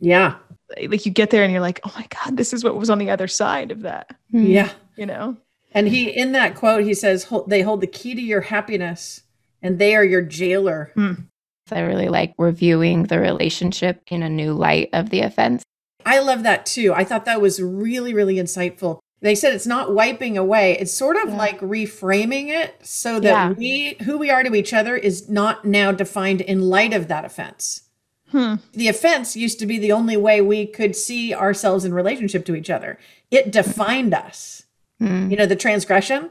Yeah. 0.00 0.36
like 0.76 1.04
you 1.06 1.12
get 1.12 1.30
there 1.30 1.42
and 1.42 1.52
you're 1.52 1.60
like, 1.60 1.80
oh 1.84 1.92
my 1.96 2.06
God, 2.08 2.36
this 2.36 2.52
is 2.52 2.62
what 2.64 2.76
was 2.76 2.90
on 2.90 2.98
the 2.98 3.10
other 3.10 3.28
side 3.28 3.70
of 3.70 3.82
that, 3.82 4.14
Hmm. 4.30 4.46
Yeah. 4.46 4.70
you 4.96 5.06
know? 5.06 5.36
And 5.72 5.86
he, 5.88 6.08
in 6.10 6.32
that 6.32 6.54
quote, 6.56 6.82
he 6.84 6.94
says, 6.94 7.28
they 7.46 7.62
hold 7.62 7.80
the 7.80 7.86
key 7.86 8.14
to 8.14 8.20
your 8.20 8.40
happiness 8.40 9.22
and 9.62 9.78
they 9.78 9.94
are 9.94 10.04
your 10.04 10.22
jailer. 10.22 10.92
So 10.96 11.16
I 11.72 11.80
really 11.80 12.08
like 12.08 12.34
reviewing 12.38 13.04
the 13.04 13.18
relationship 13.18 14.02
in 14.08 14.22
a 14.22 14.28
new 14.28 14.52
light 14.52 14.90
of 14.92 15.10
the 15.10 15.20
offense. 15.20 15.62
I 16.04 16.20
love 16.20 16.42
that 16.44 16.66
too. 16.66 16.92
I 16.94 17.04
thought 17.04 17.24
that 17.26 17.40
was 17.40 17.60
really, 17.60 18.14
really 18.14 18.36
insightful. 18.36 18.98
They 19.22 19.34
said 19.34 19.52
it's 19.52 19.66
not 19.66 19.92
wiping 19.94 20.38
away. 20.38 20.78
It's 20.78 20.94
sort 20.94 21.16
of 21.16 21.28
Yeah. 21.30 21.36
like 21.36 21.60
reframing 21.60 22.48
it 22.48 22.74
so 22.82 23.20
that 23.20 23.28
Yeah. 23.28 23.50
we, 23.52 23.96
who 24.04 24.16
we 24.16 24.30
are 24.30 24.42
to 24.42 24.54
each 24.54 24.72
other, 24.72 24.96
is 24.96 25.28
not 25.28 25.64
now 25.64 25.92
defined 25.92 26.40
in 26.40 26.62
light 26.70 26.94
of 26.94 27.08
that 27.08 27.24
offense. 27.26 27.82
Hmm. 28.30 28.54
The 28.72 28.88
offense 28.88 29.36
used 29.36 29.58
to 29.58 29.66
be 29.66 29.78
the 29.78 29.92
only 29.92 30.16
way 30.16 30.40
we 30.40 30.64
could 30.64 30.96
see 30.96 31.34
ourselves 31.34 31.84
in 31.84 31.92
relationship 31.92 32.46
to 32.46 32.54
each 32.54 32.70
other. 32.70 32.98
It 33.30 33.50
defined 33.50 34.14
us. 34.14 34.62
Hmm. 34.98 35.30
You 35.30 35.36
know, 35.36 35.46
the 35.46 35.56
transgression. 35.56 36.30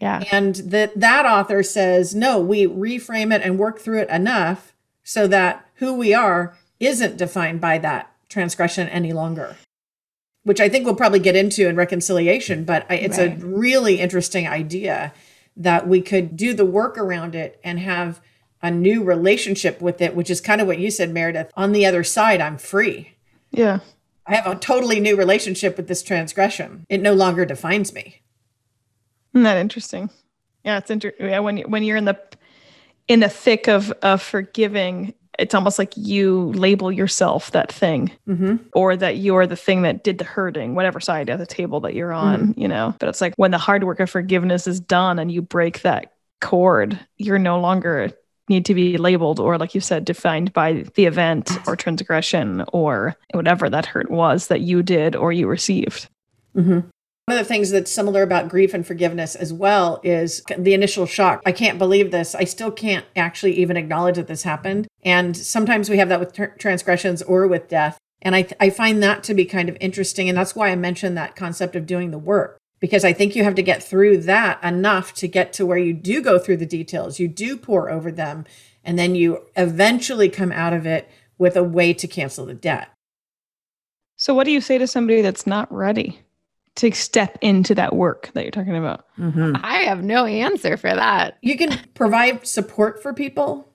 Yeah. 0.00 0.22
And 0.30 0.54
that 0.56 0.98
that 0.98 1.26
author 1.26 1.62
says, 1.62 2.14
no, 2.14 2.38
we 2.38 2.66
reframe 2.66 3.34
it 3.34 3.42
and 3.42 3.58
work 3.58 3.80
through 3.80 4.00
it 4.00 4.10
enough 4.10 4.74
so 5.02 5.26
that 5.26 5.66
who 5.76 5.94
we 5.94 6.14
are 6.14 6.56
isn't 6.78 7.16
defined 7.16 7.60
by 7.60 7.78
that 7.78 8.12
transgression 8.28 8.88
any 8.88 9.12
longer. 9.12 9.56
Which 10.44 10.60
I 10.60 10.68
think 10.68 10.84
we'll 10.84 10.94
probably 10.94 11.18
get 11.18 11.36
into 11.36 11.68
in 11.68 11.76
reconciliation, 11.76 12.64
but 12.64 12.86
I, 12.88 12.94
it's 12.94 13.18
Right. 13.18 13.42
a 13.42 13.46
really 13.46 14.00
interesting 14.00 14.46
idea 14.46 15.12
that 15.56 15.88
we 15.88 16.00
could 16.00 16.36
do 16.36 16.54
the 16.54 16.64
work 16.64 16.96
around 16.96 17.34
it 17.34 17.58
and 17.64 17.80
have 17.80 18.20
a 18.62 18.70
new 18.70 19.02
relationship 19.02 19.80
with 19.80 20.00
it, 20.00 20.14
which 20.14 20.30
is 20.30 20.40
kind 20.40 20.60
of 20.60 20.66
what 20.66 20.78
you 20.78 20.90
said, 20.90 21.10
Meredith. 21.12 21.50
On 21.56 21.72
the 21.72 21.84
other 21.84 22.04
side, 22.04 22.40
I'm 22.40 22.56
free. 22.58 23.14
Yeah. 23.50 23.80
I 24.26 24.36
have 24.36 24.46
a 24.46 24.54
totally 24.58 25.00
new 25.00 25.16
relationship 25.16 25.76
with 25.76 25.88
this 25.88 26.02
transgression. 26.02 26.84
It 26.88 27.00
no 27.00 27.14
longer 27.14 27.44
defines 27.44 27.92
me. 27.92 28.22
Isn't 29.38 29.44
that 29.44 29.58
interesting? 29.58 30.10
Yeah, 30.64 30.78
it's 30.78 30.90
interesting. 30.90 31.28
Yeah, 31.28 31.38
when 31.38 31.58
when 31.58 31.84
you're 31.84 31.96
in 31.96 32.06
the 32.06 32.18
in 33.06 33.20
the 33.20 33.28
thick 33.28 33.68
of 33.68 33.92
of 34.02 34.20
forgiving, 34.20 35.14
it's 35.38 35.54
almost 35.54 35.78
like 35.78 35.92
you 35.96 36.52
label 36.54 36.90
yourself 36.90 37.52
that 37.52 37.70
thing, 37.70 38.10
hmm 38.26 38.56
or 38.72 38.96
that 38.96 39.18
you're 39.18 39.46
the 39.46 39.54
thing 39.54 39.82
that 39.82 40.02
did 40.02 40.18
the 40.18 40.24
hurting, 40.24 40.74
whatever 40.74 40.98
side 40.98 41.28
of 41.28 41.38
the 41.38 41.46
table 41.46 41.78
that 41.80 41.94
you're 41.94 42.12
on. 42.12 42.52
You 42.56 42.66
know. 42.66 42.96
But 42.98 43.10
it's 43.10 43.20
like 43.20 43.34
when 43.36 43.52
the 43.52 43.58
hard 43.58 43.84
work 43.84 44.00
of 44.00 44.10
forgiveness 44.10 44.66
is 44.66 44.80
done 44.80 45.20
and 45.20 45.30
you 45.30 45.40
break 45.40 45.82
that 45.82 46.14
cord, 46.40 46.98
you're 47.16 47.38
no 47.38 47.60
longer 47.60 48.10
need 48.48 48.64
to 48.64 48.74
be 48.74 48.98
labeled 48.98 49.38
or 49.38 49.56
like 49.56 49.72
you 49.72 49.80
said 49.80 50.04
defined 50.04 50.52
by 50.52 50.84
the 50.94 51.04
event 51.04 51.56
or 51.68 51.76
transgression 51.76 52.64
or 52.72 53.14
whatever 53.34 53.70
that 53.70 53.86
hurt 53.86 54.10
was 54.10 54.48
that 54.48 54.62
you 54.62 54.82
did 54.82 55.14
or 55.14 55.32
you 55.32 55.46
received 55.46 56.08
hmm 56.54 56.80
One 57.28 57.36
of 57.36 57.44
the 57.44 57.52
things 57.52 57.70
that's 57.70 57.92
similar 57.92 58.22
about 58.22 58.48
grief 58.48 58.72
and 58.72 58.86
forgiveness 58.86 59.34
as 59.34 59.52
well 59.52 60.00
is 60.02 60.42
the 60.56 60.72
initial 60.72 61.04
shock. 61.04 61.42
I 61.44 61.52
can't 61.52 61.76
believe 61.76 62.10
this. 62.10 62.34
I 62.34 62.44
still 62.44 62.70
can't 62.70 63.04
actually 63.14 63.52
even 63.56 63.76
acknowledge 63.76 64.16
that 64.16 64.28
this 64.28 64.44
happened. 64.44 64.88
And 65.04 65.36
sometimes 65.36 65.90
we 65.90 65.98
have 65.98 66.08
that 66.08 66.20
with 66.20 66.32
tr- 66.32 66.56
transgressions 66.58 67.20
or 67.20 67.46
with 67.46 67.68
death. 67.68 67.98
And 68.22 68.34
I, 68.34 68.48
I 68.58 68.70
find 68.70 69.02
that 69.02 69.22
to 69.24 69.34
be 69.34 69.44
kind 69.44 69.68
of 69.68 69.76
interesting. 69.78 70.30
And 70.30 70.38
that's 70.38 70.56
why 70.56 70.70
I 70.70 70.76
mentioned 70.76 71.18
that 71.18 71.36
concept 71.36 71.76
of 71.76 71.84
doing 71.84 72.12
the 72.12 72.18
work, 72.18 72.56
because 72.80 73.04
I 73.04 73.12
think 73.12 73.36
you 73.36 73.44
have 73.44 73.56
to 73.56 73.62
get 73.62 73.82
through 73.82 74.22
that 74.22 74.64
enough 74.64 75.12
to 75.16 75.28
get 75.28 75.52
to 75.52 75.66
where 75.66 75.76
you 75.76 75.92
do 75.92 76.22
go 76.22 76.38
through 76.38 76.56
the 76.56 76.64
details, 76.64 77.20
you 77.20 77.28
do 77.28 77.58
pore 77.58 77.90
over 77.90 78.10
them, 78.10 78.46
and 78.82 78.98
then 78.98 79.14
you 79.14 79.44
eventually 79.54 80.30
come 80.30 80.50
out 80.50 80.72
of 80.72 80.86
it 80.86 81.10
with 81.36 81.56
a 81.56 81.62
way 81.62 81.92
to 81.92 82.08
cancel 82.08 82.46
the 82.46 82.54
debt. 82.54 82.88
So, 84.16 84.32
what 84.32 84.44
do 84.44 84.50
you 84.50 84.62
say 84.62 84.78
to 84.78 84.86
somebody 84.86 85.20
that's 85.20 85.46
not 85.46 85.70
ready 85.70 86.22
to 86.78 86.92
step 86.92 87.38
into 87.40 87.74
that 87.74 87.94
work 87.94 88.30
that 88.34 88.42
you're 88.42 88.50
talking 88.50 88.76
about? 88.76 89.06
Mm-hmm. 89.18 89.56
I 89.62 89.78
have 89.84 90.02
no 90.02 90.26
answer 90.26 90.76
for 90.76 90.94
that. 90.94 91.38
You 91.42 91.56
can 91.56 91.78
provide 91.94 92.46
support 92.46 93.02
for 93.02 93.12
people, 93.12 93.72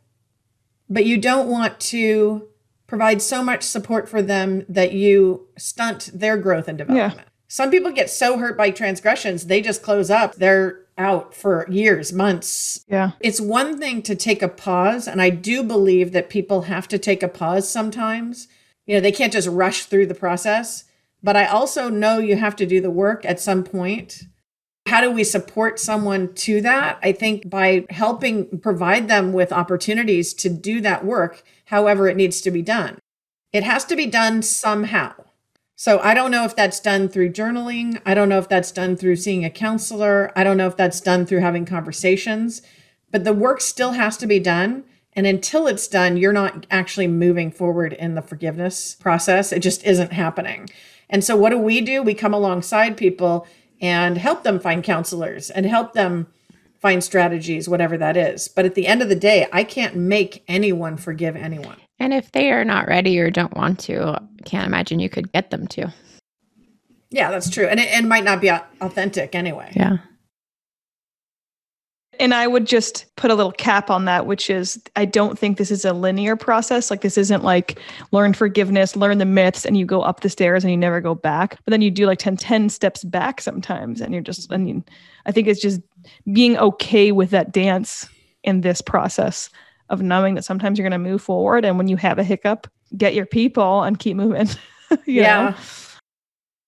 but 0.89 1.05
you 1.05 1.17
don't 1.17 1.49
want 1.49 1.79
to 1.79 2.47
provide 2.87 3.21
so 3.21 3.43
much 3.43 3.63
support 3.63 4.09
for 4.09 4.21
them 4.21 4.65
that 4.69 4.93
you 4.93 5.47
stunt 5.57 6.09
their 6.13 6.37
growth 6.37 6.67
and 6.67 6.77
development. 6.77 7.15
Yeah. 7.17 7.23
Some 7.47 7.69
people 7.69 7.91
get 7.91 8.09
so 8.09 8.37
hurt 8.37 8.57
by 8.57 8.71
transgressions, 8.71 9.45
they 9.45 9.61
just 9.61 9.83
close 9.83 10.09
up. 10.09 10.35
They're 10.35 10.79
out 10.97 11.33
for 11.33 11.67
years, 11.69 12.13
months. 12.13 12.85
Yeah. 12.87 13.11
It's 13.19 13.41
one 13.41 13.79
thing 13.79 14.01
to 14.03 14.15
take 14.15 14.41
a 14.41 14.47
pause. 14.47 15.07
And 15.07 15.21
I 15.21 15.29
do 15.29 15.63
believe 15.63 16.11
that 16.11 16.29
people 16.29 16.63
have 16.63 16.87
to 16.89 16.99
take 16.99 17.23
a 17.23 17.27
pause 17.27 17.67
sometimes 17.69 18.47
you 18.85 18.95
know, 18.95 19.01
they 19.01 19.11
can't 19.11 19.33
just 19.33 19.47
rush 19.47 19.85
through 19.85 20.07
the 20.07 20.15
process. 20.15 20.85
But 21.23 21.37
I 21.37 21.45
also 21.45 21.89
know 21.89 22.19
you 22.19 22.35
have 22.35 22.55
to 22.57 22.65
do 22.65 22.81
the 22.81 22.91
work 22.91 23.25
at 23.25 23.39
some 23.39 23.63
point. 23.63 24.23
How 24.85 24.99
do 24.99 25.09
we 25.09 25.23
support 25.23 25.79
someone 25.79 26.33
to 26.35 26.59
that? 26.61 26.99
I 27.01 27.13
think 27.13 27.49
by 27.49 27.85
helping 27.89 28.59
provide 28.59 29.07
them 29.07 29.31
with 29.31 29.53
opportunities 29.53 30.33
to 30.35 30.49
do 30.49 30.81
that 30.81 31.05
work, 31.05 31.43
however 31.65 32.09
it 32.09 32.17
needs 32.17 32.41
to 32.41 32.51
be 32.51 32.61
done. 32.61 32.99
It 33.53 33.63
has 33.63 33.85
to 33.85 33.95
be 33.95 34.05
done 34.05 34.41
somehow. 34.41 35.13
So 35.75 35.99
I 35.99 36.13
don't 36.13 36.31
know 36.31 36.43
if 36.43 36.55
that's 36.55 36.79
done 36.79 37.07
through 37.07 37.31
journaling. 37.31 38.01
I 38.05 38.13
don't 38.13 38.29
know 38.29 38.39
if 38.39 38.49
that's 38.49 38.71
done 38.71 38.95
through 38.95 39.15
seeing 39.15 39.45
a 39.45 39.49
counselor. 39.49 40.31
I 40.35 40.43
don't 40.43 40.57
know 40.57 40.67
if 40.67 40.77
that's 40.77 41.01
done 41.01 41.25
through 41.25 41.39
having 41.39 41.65
conversations, 41.65 42.61
but 43.11 43.23
the 43.23 43.33
work 43.33 43.61
still 43.61 43.93
has 43.93 44.17
to 44.17 44.27
be 44.27 44.39
done. 44.39 44.83
And 45.13 45.25
until 45.25 45.67
it's 45.67 45.87
done, 45.87 46.17
you're 46.17 46.33
not 46.33 46.65
actually 46.71 47.07
moving 47.07 47.51
forward 47.51 47.93
in 47.93 48.15
the 48.15 48.21
forgiveness 48.21 48.95
process. 48.95 49.51
It 49.51 49.59
just 49.59 49.83
isn't 49.83 50.11
happening. 50.11 50.69
And 51.09 51.23
so, 51.23 51.35
what 51.35 51.49
do 51.49 51.57
we 51.57 51.81
do? 51.81 52.01
We 52.01 52.13
come 52.13 52.33
alongside 52.33 52.97
people 52.97 53.47
and 53.81 54.17
help 54.17 54.43
them 54.43 54.59
find 54.59 54.83
counselors 54.83 55.49
and 55.49 55.65
help 55.65 55.93
them 55.93 56.27
find 56.79 57.03
strategies, 57.03 57.69
whatever 57.69 57.97
that 57.97 58.17
is. 58.17 58.47
But 58.47 58.65
at 58.65 58.75
the 58.75 58.87
end 58.87 59.01
of 59.01 59.09
the 59.09 59.15
day, 59.15 59.47
I 59.51 59.63
can't 59.63 59.95
make 59.95 60.43
anyone 60.47 60.97
forgive 60.97 61.35
anyone. 61.35 61.77
And 61.99 62.13
if 62.13 62.31
they 62.31 62.51
are 62.51 62.65
not 62.65 62.87
ready 62.87 63.19
or 63.19 63.31
don't 63.31 63.55
want 63.55 63.79
to, 63.81 64.03
I 64.03 64.19
can't 64.43 64.67
imagine 64.67 64.99
you 64.99 65.09
could 65.09 65.31
get 65.31 65.49
them 65.49 65.67
to. 65.67 65.93
Yeah, 67.09 67.31
that's 67.31 67.49
true. 67.49 67.67
And 67.67 67.79
it, 67.79 67.87
it 67.89 68.03
might 68.03 68.23
not 68.23 68.41
be 68.41 68.49
authentic 68.49 69.35
anyway. 69.35 69.71
Yeah. 69.75 69.97
And 72.19 72.33
I 72.33 72.47
would 72.47 72.65
just 72.65 73.05
put 73.15 73.31
a 73.31 73.35
little 73.35 73.51
cap 73.51 73.89
on 73.89 74.05
that, 74.05 74.25
which 74.25 74.49
is 74.49 74.81
I 74.95 75.05
don't 75.05 75.37
think 75.37 75.57
this 75.57 75.71
is 75.71 75.83
a 75.83 75.93
linear 75.93 76.35
process. 76.35 76.91
Like, 76.91 77.01
this 77.01 77.17
isn't 77.17 77.43
like 77.43 77.79
learn 78.11 78.33
forgiveness, 78.33 78.95
learn 78.95 79.17
the 79.17 79.25
myths, 79.25 79.65
and 79.65 79.77
you 79.77 79.85
go 79.85 80.01
up 80.01 80.21
the 80.21 80.29
stairs 80.29 80.63
and 80.63 80.71
you 80.71 80.77
never 80.77 81.01
go 81.01 81.15
back. 81.15 81.57
But 81.65 81.71
then 81.71 81.81
you 81.81 81.91
do 81.91 82.05
like 82.05 82.19
10, 82.19 82.37
10 82.37 82.69
steps 82.69 83.03
back 83.03 83.41
sometimes. 83.41 84.01
And 84.01 84.13
you're 84.13 84.23
just, 84.23 84.51
I 84.51 84.57
mean, 84.57 84.83
I 85.25 85.31
think 85.31 85.47
it's 85.47 85.61
just 85.61 85.81
being 86.31 86.57
okay 86.57 87.11
with 87.11 87.31
that 87.31 87.51
dance 87.51 88.07
in 88.43 88.61
this 88.61 88.81
process 88.81 89.49
of 89.89 90.01
knowing 90.01 90.35
that 90.35 90.45
sometimes 90.45 90.77
you're 90.77 90.87
going 90.89 91.03
to 91.03 91.09
move 91.09 91.21
forward. 91.21 91.65
And 91.65 91.77
when 91.77 91.87
you 91.87 91.97
have 91.97 92.19
a 92.19 92.23
hiccup, 92.23 92.67
get 92.95 93.13
your 93.13 93.25
people 93.25 93.83
and 93.83 93.97
keep 93.99 94.15
moving. 94.15 94.49
yeah. 95.05 95.49
Know? 95.49 95.55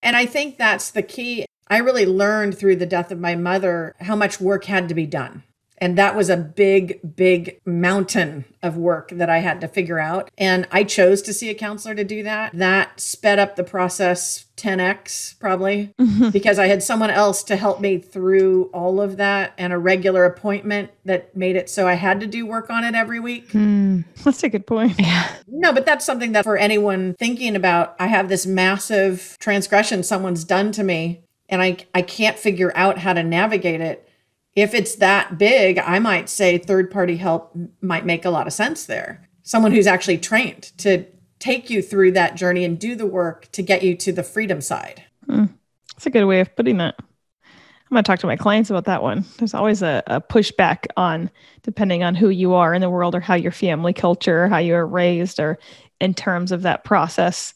And 0.02 0.16
I 0.16 0.26
think 0.26 0.58
that's 0.58 0.92
the 0.92 1.02
key. 1.02 1.46
I 1.68 1.78
really 1.78 2.06
learned 2.06 2.56
through 2.58 2.76
the 2.76 2.86
death 2.86 3.10
of 3.10 3.18
my 3.18 3.34
mother 3.34 3.94
how 4.00 4.16
much 4.16 4.40
work 4.40 4.64
had 4.64 4.88
to 4.88 4.94
be 4.94 5.06
done. 5.06 5.42
And 5.78 5.98
that 5.98 6.16
was 6.16 6.30
a 6.30 6.36
big, 6.36 7.00
big 7.16 7.60
mountain 7.66 8.44
of 8.62 8.76
work 8.76 9.10
that 9.10 9.28
I 9.28 9.38
had 9.38 9.60
to 9.60 9.68
figure 9.68 9.98
out. 9.98 10.30
And 10.38 10.66
I 10.70 10.84
chose 10.84 11.20
to 11.22 11.34
see 11.34 11.50
a 11.50 11.54
counselor 11.54 11.94
to 11.94 12.04
do 12.04 12.22
that. 12.22 12.52
That 12.54 12.98
sped 12.98 13.38
up 13.38 13.56
the 13.56 13.64
process 13.64 14.46
10x 14.56 15.38
probably 15.38 15.92
mm-hmm. 16.00 16.30
because 16.30 16.58
I 16.58 16.66
had 16.66 16.82
someone 16.82 17.10
else 17.10 17.42
to 17.44 17.56
help 17.56 17.80
me 17.80 17.98
through 17.98 18.70
all 18.72 19.02
of 19.02 19.18
that 19.18 19.52
and 19.58 19.72
a 19.72 19.78
regular 19.78 20.24
appointment 20.24 20.90
that 21.04 21.36
made 21.36 21.56
it 21.56 21.68
so 21.68 21.86
I 21.86 21.94
had 21.94 22.20
to 22.20 22.26
do 22.26 22.46
work 22.46 22.70
on 22.70 22.82
it 22.82 22.94
every 22.94 23.20
week. 23.20 23.50
Mm, 23.50 24.04
that's 24.24 24.42
a 24.42 24.48
good 24.48 24.66
point. 24.66 24.98
Yeah. 24.98 25.30
No, 25.48 25.72
but 25.72 25.86
that's 25.86 26.04
something 26.04 26.32
that 26.32 26.44
for 26.44 26.58
anyone 26.58 27.14
thinking 27.14 27.56
about, 27.56 27.96
I 27.98 28.08
have 28.08 28.28
this 28.28 28.44
massive 28.44 29.38
transgression 29.40 30.02
someone's 30.02 30.44
done 30.44 30.70
to 30.72 30.84
me 30.84 31.22
and 31.48 31.62
I, 31.62 31.78
I 31.94 32.02
can't 32.02 32.38
figure 32.38 32.72
out 32.74 32.98
how 32.98 33.12
to 33.12 33.22
navigate 33.22 33.80
it. 33.80 34.08
If 34.54 34.74
it's 34.74 34.96
that 34.96 35.38
big, 35.38 35.78
I 35.78 35.98
might 35.98 36.28
say 36.28 36.58
third 36.58 36.90
party 36.90 37.16
help 37.16 37.56
might 37.80 38.06
make 38.06 38.24
a 38.24 38.30
lot 38.30 38.46
of 38.46 38.52
sense 38.52 38.86
there. 38.86 39.28
Someone 39.42 39.72
who's 39.72 39.86
actually 39.86 40.18
trained 40.18 40.72
to 40.78 41.04
take 41.38 41.68
you 41.68 41.82
through 41.82 42.12
that 42.12 42.34
journey 42.34 42.64
and 42.64 42.78
do 42.78 42.94
the 42.94 43.06
work 43.06 43.50
to 43.52 43.62
get 43.62 43.82
you 43.82 43.94
to 43.96 44.12
the 44.12 44.22
freedom 44.22 44.60
side. 44.60 45.04
Mm, 45.28 45.50
that's 45.94 46.06
a 46.06 46.10
good 46.10 46.24
way 46.24 46.40
of 46.40 46.54
putting 46.56 46.78
that. 46.78 46.94
I'm 46.98 47.94
going 47.94 48.02
to 48.02 48.08
talk 48.08 48.18
to 48.20 48.26
my 48.26 48.36
clients 48.36 48.70
about 48.70 48.86
that 48.86 49.02
one. 49.02 49.24
There's 49.38 49.54
always 49.54 49.82
a, 49.82 50.02
a 50.08 50.20
pushback 50.20 50.86
on 50.96 51.30
depending 51.62 52.02
on 52.02 52.16
who 52.16 52.30
you 52.30 52.54
are 52.54 52.74
in 52.74 52.80
the 52.80 52.90
world 52.90 53.14
or 53.14 53.20
how 53.20 53.34
your 53.34 53.52
family 53.52 53.92
culture, 53.92 54.48
how 54.48 54.58
you 54.58 54.72
were 54.72 54.86
raised, 54.86 55.38
or 55.38 55.58
in 56.00 56.12
terms 56.12 56.50
of 56.50 56.62
that 56.62 56.82
process. 56.82 57.54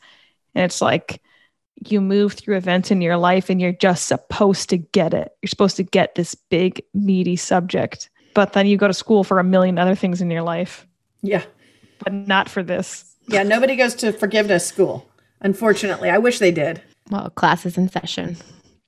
And 0.54 0.64
it's 0.64 0.80
like, 0.80 1.20
you 1.86 2.00
move 2.00 2.34
through 2.34 2.56
events 2.56 2.90
in 2.90 3.00
your 3.00 3.16
life 3.16 3.48
and 3.48 3.60
you're 3.60 3.72
just 3.72 4.06
supposed 4.06 4.68
to 4.70 4.76
get 4.76 5.14
it. 5.14 5.32
You're 5.40 5.48
supposed 5.48 5.76
to 5.76 5.82
get 5.82 6.14
this 6.14 6.34
big, 6.34 6.82
meaty 6.94 7.36
subject. 7.36 8.10
But 8.34 8.52
then 8.52 8.66
you 8.66 8.76
go 8.76 8.86
to 8.86 8.94
school 8.94 9.24
for 9.24 9.38
a 9.38 9.44
million 9.44 9.78
other 9.78 9.94
things 9.94 10.20
in 10.20 10.30
your 10.30 10.42
life. 10.42 10.86
Yeah. 11.22 11.44
But 11.98 12.12
not 12.12 12.48
for 12.48 12.62
this. 12.62 13.16
Yeah. 13.28 13.42
Nobody 13.42 13.76
goes 13.76 13.94
to 13.96 14.12
forgiveness 14.12 14.66
school, 14.66 15.08
unfortunately. 15.40 16.10
I 16.10 16.18
wish 16.18 16.38
they 16.38 16.52
did. 16.52 16.82
Well, 17.10 17.30
classes 17.30 17.76
in 17.76 17.88
session. 17.88 18.36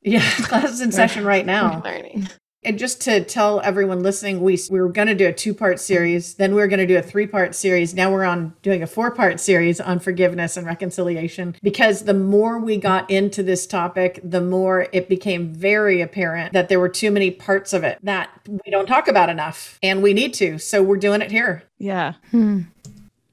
Yeah. 0.02 0.28
Classes 0.42 0.80
in 0.80 0.90
session 0.90 1.24
right 1.24 1.46
now. 1.46 1.80
Learning. 1.84 2.28
And 2.64 2.78
just 2.78 3.00
to 3.02 3.24
tell 3.24 3.60
everyone 3.60 4.04
listening, 4.04 4.40
we, 4.40 4.56
we 4.70 4.80
were 4.80 4.88
going 4.88 5.08
to 5.08 5.16
do 5.16 5.26
a 5.26 5.32
two 5.32 5.52
part 5.52 5.80
series. 5.80 6.34
Then 6.34 6.54
we 6.54 6.60
were 6.60 6.68
going 6.68 6.78
to 6.78 6.86
do 6.86 6.96
a 6.96 7.02
three 7.02 7.26
part 7.26 7.56
series. 7.56 7.92
Now 7.92 8.12
we're 8.12 8.22
on 8.22 8.54
doing 8.62 8.84
a 8.84 8.86
four 8.86 9.10
part 9.10 9.40
series 9.40 9.80
on 9.80 9.98
forgiveness 9.98 10.56
and 10.56 10.64
reconciliation 10.64 11.56
because 11.60 12.04
the 12.04 12.14
more 12.14 12.60
we 12.60 12.76
got 12.76 13.10
into 13.10 13.42
this 13.42 13.66
topic, 13.66 14.20
the 14.22 14.40
more 14.40 14.86
it 14.92 15.08
became 15.08 15.52
very 15.52 16.00
apparent 16.00 16.52
that 16.52 16.68
there 16.68 16.78
were 16.78 16.88
too 16.88 17.10
many 17.10 17.32
parts 17.32 17.72
of 17.72 17.82
it 17.82 17.98
that 18.04 18.30
we 18.46 18.70
don't 18.70 18.86
talk 18.86 19.08
about 19.08 19.28
enough. 19.28 19.80
And 19.82 20.00
we 20.00 20.14
need 20.14 20.32
to. 20.34 20.58
So 20.58 20.84
we're 20.84 20.98
doing 20.98 21.20
it 21.20 21.32
here. 21.32 21.64
Yeah. 21.78 22.14
Hmm. 22.30 22.60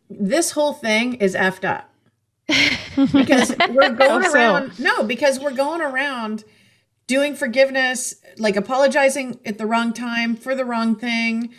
This 0.09 0.51
whole 0.51 0.73
thing 0.73 1.13
is 1.15 1.35
effed 1.35 1.65
up 1.65 1.87
because 3.13 3.55
we're 3.69 3.89
going 3.93 4.25
around. 4.25 4.79
No, 4.79 5.03
because 5.03 5.39
we're 5.39 5.51
going 5.51 5.81
around 5.81 6.45
doing 7.09 7.35
forgiveness, 7.35 8.13
like 8.37 8.55
apologizing 8.55 9.39
at 9.43 9.57
the 9.57 9.65
wrong 9.65 9.91
time 9.93 10.35
for 10.35 10.53
the 10.53 10.63
wrong 10.63 10.95
thing. 10.95 11.51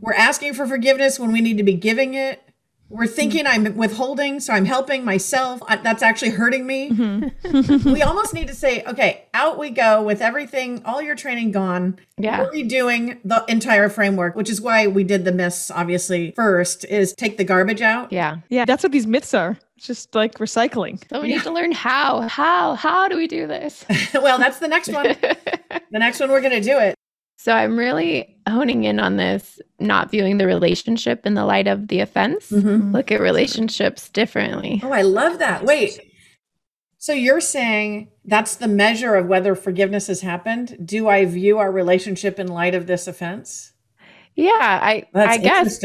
We're 0.00 0.12
asking 0.12 0.52
for 0.52 0.66
forgiveness 0.66 1.18
when 1.18 1.32
we 1.32 1.40
need 1.40 1.56
to 1.56 1.62
be 1.62 1.72
giving 1.72 2.12
it. 2.12 2.42
We're 2.90 3.06
thinking 3.06 3.46
I'm 3.46 3.76
withholding, 3.76 4.40
so 4.40 4.54
I'm 4.54 4.64
helping 4.64 5.04
myself. 5.04 5.60
That's 5.82 6.02
actually 6.02 6.30
hurting 6.30 6.66
me. 6.66 6.90
Mm-hmm. 6.90 7.92
we 7.92 8.02
almost 8.02 8.32
need 8.32 8.48
to 8.48 8.54
say, 8.54 8.82
okay, 8.84 9.26
out 9.34 9.58
we 9.58 9.70
go 9.70 10.02
with 10.02 10.22
everything, 10.22 10.82
all 10.86 11.02
your 11.02 11.14
training 11.14 11.52
gone. 11.52 11.98
Yeah. 12.16 12.40
We're 12.40 12.50
redoing 12.50 13.18
the 13.24 13.44
entire 13.46 13.90
framework, 13.90 14.36
which 14.36 14.48
is 14.48 14.60
why 14.60 14.86
we 14.86 15.04
did 15.04 15.26
the 15.26 15.32
myths, 15.32 15.70
obviously, 15.70 16.32
first, 16.32 16.86
is 16.86 17.12
take 17.12 17.36
the 17.36 17.44
garbage 17.44 17.82
out. 17.82 18.10
Yeah. 18.10 18.38
Yeah. 18.48 18.64
That's 18.64 18.82
what 18.82 18.92
these 18.92 19.06
myths 19.06 19.34
are. 19.34 19.58
It's 19.76 19.86
just 19.86 20.14
like 20.14 20.34
recycling. 20.38 21.00
So 21.08 21.20
we 21.20 21.28
yeah. 21.28 21.36
need 21.36 21.44
to 21.44 21.52
learn 21.52 21.72
how. 21.72 22.22
How? 22.22 22.74
How 22.74 23.06
do 23.06 23.16
we 23.16 23.28
do 23.28 23.46
this? 23.46 23.84
well, 24.14 24.38
that's 24.38 24.58
the 24.58 24.66
next 24.66 24.88
one. 24.88 25.14
the 25.90 25.98
next 25.98 26.18
one 26.20 26.30
we're 26.30 26.40
going 26.40 26.60
to 26.60 26.60
do 26.60 26.78
it. 26.78 26.97
So 27.38 27.52
I'm 27.52 27.78
really 27.78 28.36
honing 28.48 28.82
in 28.82 28.98
on 28.98 29.16
this, 29.16 29.60
not 29.78 30.10
viewing 30.10 30.38
the 30.38 30.46
relationship 30.46 31.24
in 31.24 31.34
the 31.34 31.44
light 31.44 31.68
of 31.68 31.86
the 31.86 32.00
offense. 32.00 32.50
Mm-hmm. 32.50 32.92
Look 32.92 33.12
at 33.12 33.20
relationships 33.20 34.08
differently. 34.08 34.80
Oh, 34.82 34.90
I 34.90 35.02
love 35.02 35.38
that. 35.38 35.64
Wait. 35.64 36.00
So 36.98 37.12
you're 37.12 37.40
saying 37.40 38.08
that's 38.24 38.56
the 38.56 38.66
measure 38.66 39.14
of 39.14 39.26
whether 39.26 39.54
forgiveness 39.54 40.08
has 40.08 40.20
happened? 40.20 40.76
Do 40.84 41.06
I 41.06 41.24
view 41.26 41.58
our 41.58 41.70
relationship 41.70 42.40
in 42.40 42.48
light 42.48 42.74
of 42.74 42.88
this 42.88 43.06
offense? 43.06 43.72
Yeah, 44.34 44.50
I 44.82 45.04
that's 45.12 45.38
I 45.38 45.38
guess 45.38 45.80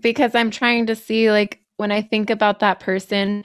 because 0.00 0.34
I'm 0.34 0.50
trying 0.50 0.86
to 0.86 0.96
see 0.96 1.30
like 1.30 1.60
when 1.76 1.92
I 1.92 2.00
think 2.00 2.30
about 2.30 2.60
that 2.60 2.80
person, 2.80 3.44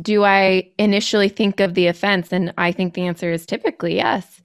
do 0.00 0.24
I 0.24 0.70
initially 0.78 1.28
think 1.28 1.60
of 1.60 1.74
the 1.74 1.86
offense? 1.86 2.32
And 2.32 2.54
I 2.56 2.72
think 2.72 2.94
the 2.94 3.06
answer 3.06 3.30
is 3.30 3.44
typically 3.44 3.96
yes. 3.96 4.37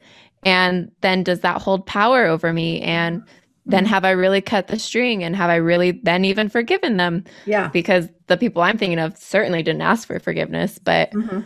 And 0.46 0.92
then 1.02 1.24
does 1.24 1.42
that 1.42 1.62
hold 1.62 1.86
power 1.86 2.26
over 2.26 2.54
me? 2.54 2.82
And 2.82 3.24
then 3.66 3.86
have 3.86 4.04
I 4.04 4.12
really 4.12 4.42
cut 4.42 4.68
the 4.68 4.78
string 4.78 5.24
and 5.24 5.36
have 5.36 5.50
I 5.50 5.56
really 5.56 5.92
then 5.92 6.26
even 6.26 6.50
forgiven 6.50 6.98
them? 6.98 7.24
Yeah. 7.46 7.70
Because 7.70 8.10
the 8.28 8.36
people 8.38 8.62
I'm 8.62 8.78
thinking 8.78 9.00
of 9.00 9.18
certainly 9.18 9.64
didn't 9.64 9.82
ask 9.82 10.08
for 10.08 10.20
forgiveness, 10.20 10.80
but 10.80 11.12
Mhm. 11.12 11.46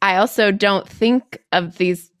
I 0.00 0.16
also 0.16 0.52
don't 0.52 0.88
think 0.88 1.38
of 1.50 1.78
these 1.78 2.12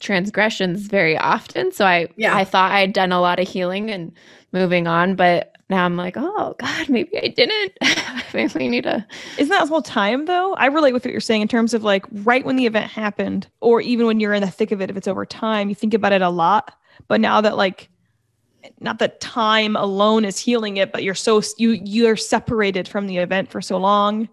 transgressions 0.00 0.86
very 0.86 1.16
often. 1.16 1.72
So 1.72 1.86
I 1.86 2.08
Yeah. 2.16 2.34
I 2.34 2.44
thought 2.44 2.72
I'd 2.72 2.92
done 2.92 3.12
a 3.12 3.20
lot 3.20 3.38
of 3.40 3.48
healing 3.48 3.90
and 3.90 4.12
moving 4.52 4.86
on, 4.86 5.16
but 5.16 5.55
now 5.68 5.84
I'm 5.84 5.96
like, 5.96 6.16
oh 6.16 6.54
God, 6.58 6.88
maybe 6.88 7.18
I 7.18 7.28
didn't. 7.28 7.72
maybe 8.34 8.52
we 8.54 8.68
need 8.68 8.84
to 8.84 9.04
Isn't 9.38 9.50
that 9.50 9.68
whole 9.68 9.82
time 9.82 10.26
though? 10.26 10.54
I 10.54 10.66
relate 10.66 10.92
with 10.92 11.04
what 11.04 11.12
you're 11.12 11.20
saying 11.20 11.42
in 11.42 11.48
terms 11.48 11.74
of 11.74 11.82
like 11.82 12.04
right 12.10 12.44
when 12.44 12.56
the 12.56 12.66
event 12.66 12.90
happened, 12.90 13.48
or 13.60 13.80
even 13.80 14.06
when 14.06 14.20
you're 14.20 14.34
in 14.34 14.42
the 14.42 14.50
thick 14.50 14.70
of 14.70 14.80
it, 14.80 14.90
if 14.90 14.96
it's 14.96 15.08
over 15.08 15.26
time, 15.26 15.68
you 15.68 15.74
think 15.74 15.94
about 15.94 16.12
it 16.12 16.22
a 16.22 16.30
lot. 16.30 16.72
But 17.08 17.20
now 17.20 17.40
that 17.40 17.56
like 17.56 17.88
not 18.80 18.98
that 18.98 19.20
time 19.20 19.76
alone 19.76 20.24
is 20.24 20.38
healing 20.38 20.76
it, 20.76 20.92
but 20.92 21.02
you're 21.02 21.14
so 21.14 21.42
you 21.58 21.70
you're 21.84 22.16
separated 22.16 22.86
from 22.86 23.06
the 23.06 23.18
event 23.18 23.50
for 23.50 23.60
so 23.60 23.76
long. 23.76 24.28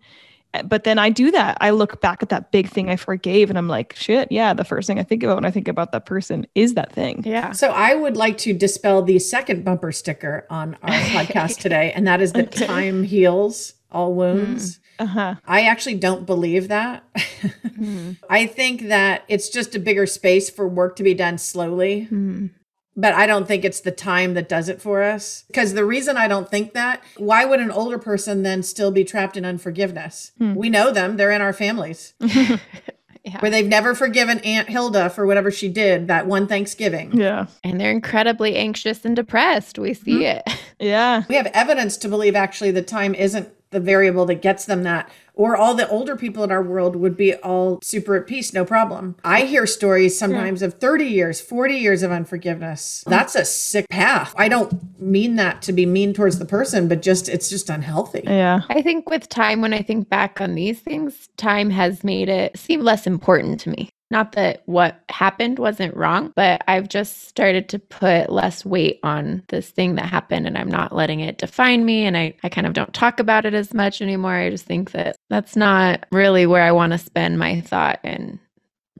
But 0.65 0.83
then 0.83 0.99
I 0.99 1.09
do 1.09 1.31
that. 1.31 1.57
I 1.61 1.71
look 1.71 1.99
back 2.01 2.21
at 2.21 2.29
that 2.29 2.51
big 2.51 2.69
thing 2.69 2.89
I 2.89 2.95
forgave 2.95 3.49
and 3.49 3.57
I'm 3.57 3.67
like, 3.67 3.95
shit, 3.95 4.31
yeah, 4.31 4.53
the 4.53 4.63
first 4.63 4.85
thing 4.87 4.99
I 4.99 5.03
think 5.03 5.23
about 5.23 5.35
when 5.37 5.45
I 5.45 5.51
think 5.51 5.67
about 5.67 5.91
that 5.93 6.05
person 6.05 6.45
is 6.53 6.75
that 6.75 6.91
thing. 6.91 7.23
Yeah. 7.25 7.51
So 7.53 7.69
I 7.71 7.95
would 7.95 8.15
like 8.15 8.37
to 8.39 8.53
dispel 8.53 9.01
the 9.01 9.17
second 9.19 9.65
bumper 9.65 9.91
sticker 9.91 10.45
on 10.49 10.77
our 10.83 10.89
podcast 11.15 11.59
today, 11.59 11.91
and 11.95 12.05
that 12.07 12.21
is 12.21 12.33
that 12.33 12.47
Okay. 12.55 12.65
time 12.67 13.03
heals 13.03 13.73
all 13.91 14.13
wounds. 14.13 14.79
Uh-huh. 14.99 15.35
I 15.47 15.63
actually 15.63 15.95
don't 15.95 16.25
believe 16.25 16.67
that. 16.67 17.03
Hmm. 17.75 18.11
I 18.29 18.45
think 18.45 18.89
that 18.89 19.23
it's 19.27 19.49
just 19.49 19.75
a 19.75 19.79
bigger 19.79 20.05
space 20.05 20.49
for 20.51 20.67
work 20.67 20.95
to 20.97 21.03
be 21.03 21.13
done 21.15 21.37
slowly. 21.39 22.03
Hmm. 22.05 22.47
But 22.95 23.13
I 23.13 23.25
don't 23.25 23.47
think 23.47 23.65
it's 23.65 23.79
the 23.79 23.91
time 23.91 24.35
that 24.35 24.47
does 24.47 24.69
it 24.69 24.81
for 24.81 25.01
us. 25.01 25.45
Because 25.47 25.73
the 25.73 25.85
reason 25.85 26.15
I 26.15 26.27
don't 26.27 26.49
think 26.49 26.73
that, 26.73 27.01
why 27.17 27.43
would 27.43 27.59
an 27.59 27.71
older 27.71 27.97
person 27.97 28.43
then 28.43 28.61
still 28.61 28.91
be 28.91 29.03
trapped 29.03 29.35
in 29.35 29.45
unforgiveness? 29.45 30.31
Hmm. 30.37 30.53
We 30.53 30.69
know 30.69 30.91
them, 30.91 31.17
they're 31.17 31.31
in 31.31 31.41
our 31.41 31.53
families, 31.53 32.13
Yeah. 33.25 33.39
where 33.39 33.49
they've 33.49 33.65
never 33.65 33.95
forgiven 33.95 34.39
Aunt 34.39 34.67
Hilda 34.67 35.09
for 35.09 35.25
whatever 35.25 35.49
she 35.49 35.69
did 35.69 36.09
that 36.09 36.27
one 36.27 36.45
Thanksgiving. 36.45 37.17
Yeah. 37.17 37.45
And 37.63 37.79
they're 37.79 37.89
incredibly 37.89 38.57
anxious 38.57 39.05
and 39.05 39.15
depressed. 39.15 39.79
We 39.79 39.93
see 39.93 40.17
hmm. 40.17 40.21
it. 40.23 40.43
Yeah. 40.79 41.23
We 41.29 41.35
have 41.35 41.45
evidence 41.53 41.95
to 41.97 42.09
believe 42.09 42.35
actually 42.35 42.71
the 42.71 42.81
time 42.81 43.15
isn't 43.15 43.47
the 43.73 43.79
variable 43.79 44.25
that 44.27 44.41
gets 44.41 44.65
them 44.65 44.83
that, 44.83 45.09
or 45.33 45.57
all 45.57 45.73
the 45.73 45.89
older 45.89 46.15
people 46.15 46.43
in 46.43 46.51
our 46.51 46.63
world 46.63 46.95
would 46.95 47.17
be 47.17 47.33
all 47.35 47.79
super 47.81 48.15
at 48.15 48.27
peace, 48.27 48.53
no 48.53 48.63
problem. 48.63 49.15
I 49.23 49.41
hear 49.41 49.65
stories 49.65 50.17
sometimes 50.17 50.61
of 50.61 50.75
30 50.75 51.05
years, 51.05 51.41
40 51.41 51.75
years 51.75 52.03
of 52.03 52.11
unforgiveness. 52.11 53.03
That's 53.07 53.35
a 53.35 53.43
sick 53.43 53.89
path. 53.89 54.33
I 54.37 54.47
don't 54.47 54.99
mean 54.99 55.35
that 55.37 55.61
to 55.63 55.73
be 55.73 55.85
mean 55.85 56.13
towards 56.13 56.39
the 56.39 56.45
person, 56.45 56.87
but 56.87 57.01
just 57.01 57.27
it's 57.27 57.49
just 57.49 57.69
unhealthy. 57.69 58.21
Yeah. 58.25 58.61
I 58.69 58.81
think 58.81 59.09
with 59.09 59.27
time, 59.27 59.59
when 59.61 59.73
I 59.73 59.81
think 59.81 60.07
back 60.07 60.39
on 60.39 60.55
these 60.55 60.79
things, 60.79 61.29
time 61.35 61.71
has 61.71 62.03
made 62.03 62.29
it 62.29 62.57
seem 62.57 62.81
less 62.81 63.07
important 63.07 63.59
to 63.61 63.69
me. 63.69 63.89
Not 64.13 64.33
that 64.33 64.61
what 64.67 65.01
happened 65.09 65.57
wasn't 65.57 65.95
wrong, 65.97 66.31
but 66.35 66.63
I've 66.67 66.87
just 66.87 67.27
started 67.27 67.67
to 67.69 67.79
put 67.79 68.29
less 68.31 68.63
weight 68.63 68.99
on 69.01 69.41
this 69.49 69.71
thing 69.71 69.95
that 69.95 70.05
happened 70.05 70.45
and 70.45 70.55
I'm 70.55 70.69
not 70.69 70.95
letting 70.95 71.19
it 71.19 71.39
define 71.39 71.83
me. 71.83 72.05
And 72.05 72.15
I, 72.15 72.35
I 72.43 72.49
kind 72.49 72.67
of 72.67 72.73
don't 72.73 72.93
talk 72.93 73.19
about 73.19 73.43
it 73.45 73.55
as 73.55 73.73
much 73.73 74.03
anymore. 74.03 74.35
I 74.35 74.51
just 74.51 74.65
think 74.65 74.91
that 74.91 75.15
that's 75.31 75.55
not 75.55 76.05
really 76.11 76.45
where 76.45 76.61
I 76.61 76.71
want 76.71 76.91
to 76.93 76.99
spend 76.99 77.39
my 77.39 77.61
thought 77.61 77.99
and 78.03 78.37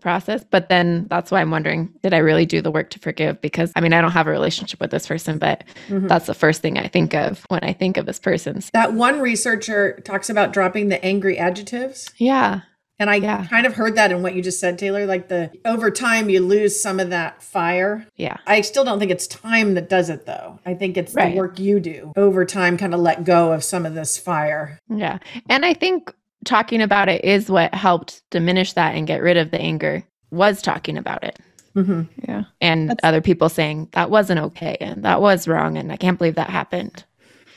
process. 0.02 0.44
But 0.50 0.68
then 0.68 1.06
that's 1.12 1.30
why 1.30 1.42
I'm 1.42 1.52
wondering 1.52 1.94
did 2.02 2.14
I 2.14 2.18
really 2.18 2.46
do 2.48 2.62
the 2.64 2.72
work 2.72 2.90
to 2.90 3.00
forgive? 3.00 3.40
Because 3.40 3.72
I 3.76 3.82
mean, 3.82 3.94
I 3.94 4.02
don't 4.02 4.12
have 4.12 4.26
a 4.28 4.32
relationship 4.32 4.82
with 4.82 4.90
this 4.92 5.08
person, 5.08 5.38
but 5.38 5.64
Mhm. 5.90 6.08
that's 6.10 6.26
the 6.26 6.34
first 6.34 6.62
thing 6.64 6.78
I 6.80 6.88
think 6.88 7.14
of 7.14 7.46
when 7.50 7.64
I 7.64 7.72
think 7.74 7.98
of 7.98 8.06
this 8.08 8.20
person. 8.20 8.62
That 8.74 8.94
one 8.94 9.22
researcher 9.22 10.02
talks 10.04 10.30
about 10.30 10.52
dropping 10.54 10.90
the 10.90 11.02
angry 11.06 11.38
adjectives. 11.38 12.10
Yeah. 12.18 12.62
And 13.04 13.10
I 13.10 13.16
Yeah. 13.16 13.46
kind 13.50 13.66
of 13.66 13.74
heard 13.74 13.96
that 13.98 14.14
in 14.14 14.24
what 14.24 14.34
you 14.34 14.42
just 14.42 14.62
said, 14.62 14.80
Taylor. 14.80 15.06
Like 15.06 15.28
the 15.28 15.52
over 15.66 15.92
time, 15.92 16.30
you 16.30 16.40
lose 16.40 16.82
some 16.82 17.02
of 17.02 17.10
that 17.10 17.44
fire. 17.44 18.08
Yeah. 18.16 18.38
I 18.48 18.62
still 18.62 18.86
don't 18.86 18.98
think 18.98 19.12
it's 19.12 19.28
time 19.28 19.74
that 19.74 19.90
does 19.90 20.10
it, 20.10 20.26
though. 20.26 20.60
I 20.66 20.74
think 20.74 20.96
it's 20.96 21.14
Right. 21.14 21.34
the 21.34 21.38
work 21.38 21.60
you 21.60 21.82
do 21.82 22.14
over 22.16 22.46
time, 22.46 22.78
kind 22.78 22.94
of 22.94 23.02
let 23.02 23.26
go 23.26 23.52
of 23.52 23.62
some 23.62 23.86
of 23.86 23.94
this 23.94 24.18
fire. 24.18 24.80
Yeah. 24.90 25.18
And 25.50 25.66
I 25.66 25.74
think 25.74 26.14
talking 26.46 26.82
about 26.82 27.10
it 27.10 27.26
is 27.26 27.50
what 27.50 27.74
helped 27.76 28.22
diminish 28.32 28.72
that 28.74 28.96
and 28.96 29.06
get 29.06 29.22
rid 29.22 29.36
of 29.36 29.52
the 29.52 29.60
anger 29.60 30.04
was 30.32 30.62
talking 30.62 30.98
about 30.98 31.24
it 31.26 31.38
Mm-hmm. 31.76 32.04
Yeah. 32.28 32.44
and 32.62 32.90
That's- 32.90 33.06
other 33.08 33.20
people 33.22 33.50
saying 33.50 33.90
that 33.92 34.10
wasn't 34.10 34.40
okay 34.40 34.78
and 34.80 35.04
that 35.04 35.22
was 35.22 35.46
wrong 35.48 35.78
and 35.78 35.92
I 35.92 35.98
can't 35.98 36.18
believe 36.18 36.36
that 36.36 36.50
happened. 36.50 37.04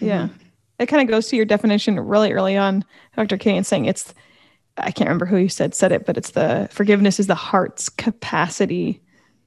Yeah. 0.00 0.28
It 0.80 0.86
kind 0.86 1.02
of 1.02 1.08
goes 1.08 1.28
to 1.28 1.36
your 1.36 1.44
definition 1.46 1.98
really 2.00 2.32
early 2.32 2.56
on, 2.56 2.84
Dr. 3.16 3.36
Kane 3.38 3.62
saying 3.64 3.84
it's 3.86 4.12
I 4.78 4.90
can't 4.90 5.08
remember 5.08 5.26
who 5.26 5.36
you 5.36 5.48
said 5.48 5.74
said 5.74 5.92
it, 5.92 6.06
but 6.06 6.16
it's 6.16 6.32
the 6.32 6.68
forgiveness 6.70 7.18
is 7.18 7.26
the 7.26 7.34
heart's 7.34 7.88
capacity 7.88 9.02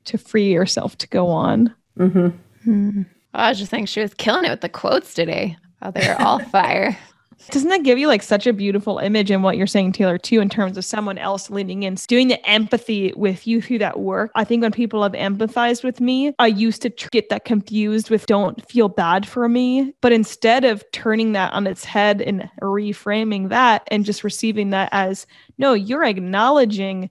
to 0.06 0.18
free 0.18 0.52
yourself 0.52 0.98
to 1.00 1.08
go 1.08 1.28
on. 1.28 1.74
Mm-hmm. 1.98 3.02
I 3.34 3.50
was 3.50 3.60
just 3.60 3.72
saying 3.72 3.86
she 3.86 4.02
was 4.02 4.14
killing 4.14 4.46
it 4.46 4.50
with 4.50 4.62
the 4.62 4.70
quotes 4.70 5.14
today. 5.14 5.58
Oh, 5.82 5.92
they 5.92 6.08
are 6.08 6.20
all 6.22 6.40
fire. 6.40 6.98
Doesn't 7.48 7.70
that 7.70 7.84
give 7.84 7.98
you 7.98 8.08
like 8.08 8.22
such 8.22 8.46
a 8.46 8.54
beautiful 8.54 9.00
image 9.00 9.32
in 9.32 9.42
what 9.42 9.58
you're 9.58 9.68
saying, 9.68 9.94
Taylor, 9.94 10.18
too, 10.18 10.40
in 10.40 10.50
terms 10.50 10.78
of 10.78 10.86
someone 10.86 11.18
else 11.18 11.50
leaning 11.50 11.84
in, 11.84 11.96
doing 12.08 12.28
the 12.28 12.50
empathy 12.50 13.14
with 13.16 13.48
you 13.48 13.62
through 13.62 13.80
that 13.80 14.00
work? 14.00 14.32
I 14.36 14.44
think 14.44 14.62
when 14.62 14.72
people 14.72 15.04
have 15.04 15.14
empathized 15.14 15.84
with 15.84 16.02
me, 16.02 16.34
I 16.40 16.48
used 16.48 16.82
to 16.84 16.90
get 17.12 17.30
that 17.30 17.46
confused 17.46 18.10
with 18.10 18.26
don't 18.26 18.64
feel 18.70 18.90
bad 18.90 19.28
for 19.28 19.50
me. 19.50 19.94
But 20.02 20.12
instead 20.12 20.66
of 20.66 20.84
turning 20.92 21.32
that 21.34 21.54
on 21.54 21.66
its 21.66 21.86
head 21.86 22.22
and 22.22 22.50
reframing 22.62 23.50
that 23.50 23.88
and 23.90 24.06
just 24.06 24.24
receiving 24.24 24.70
that 24.72 24.90
as, 24.92 25.26
no, 25.58 25.74
you're 25.74 26.04
acknowledging 26.04 27.10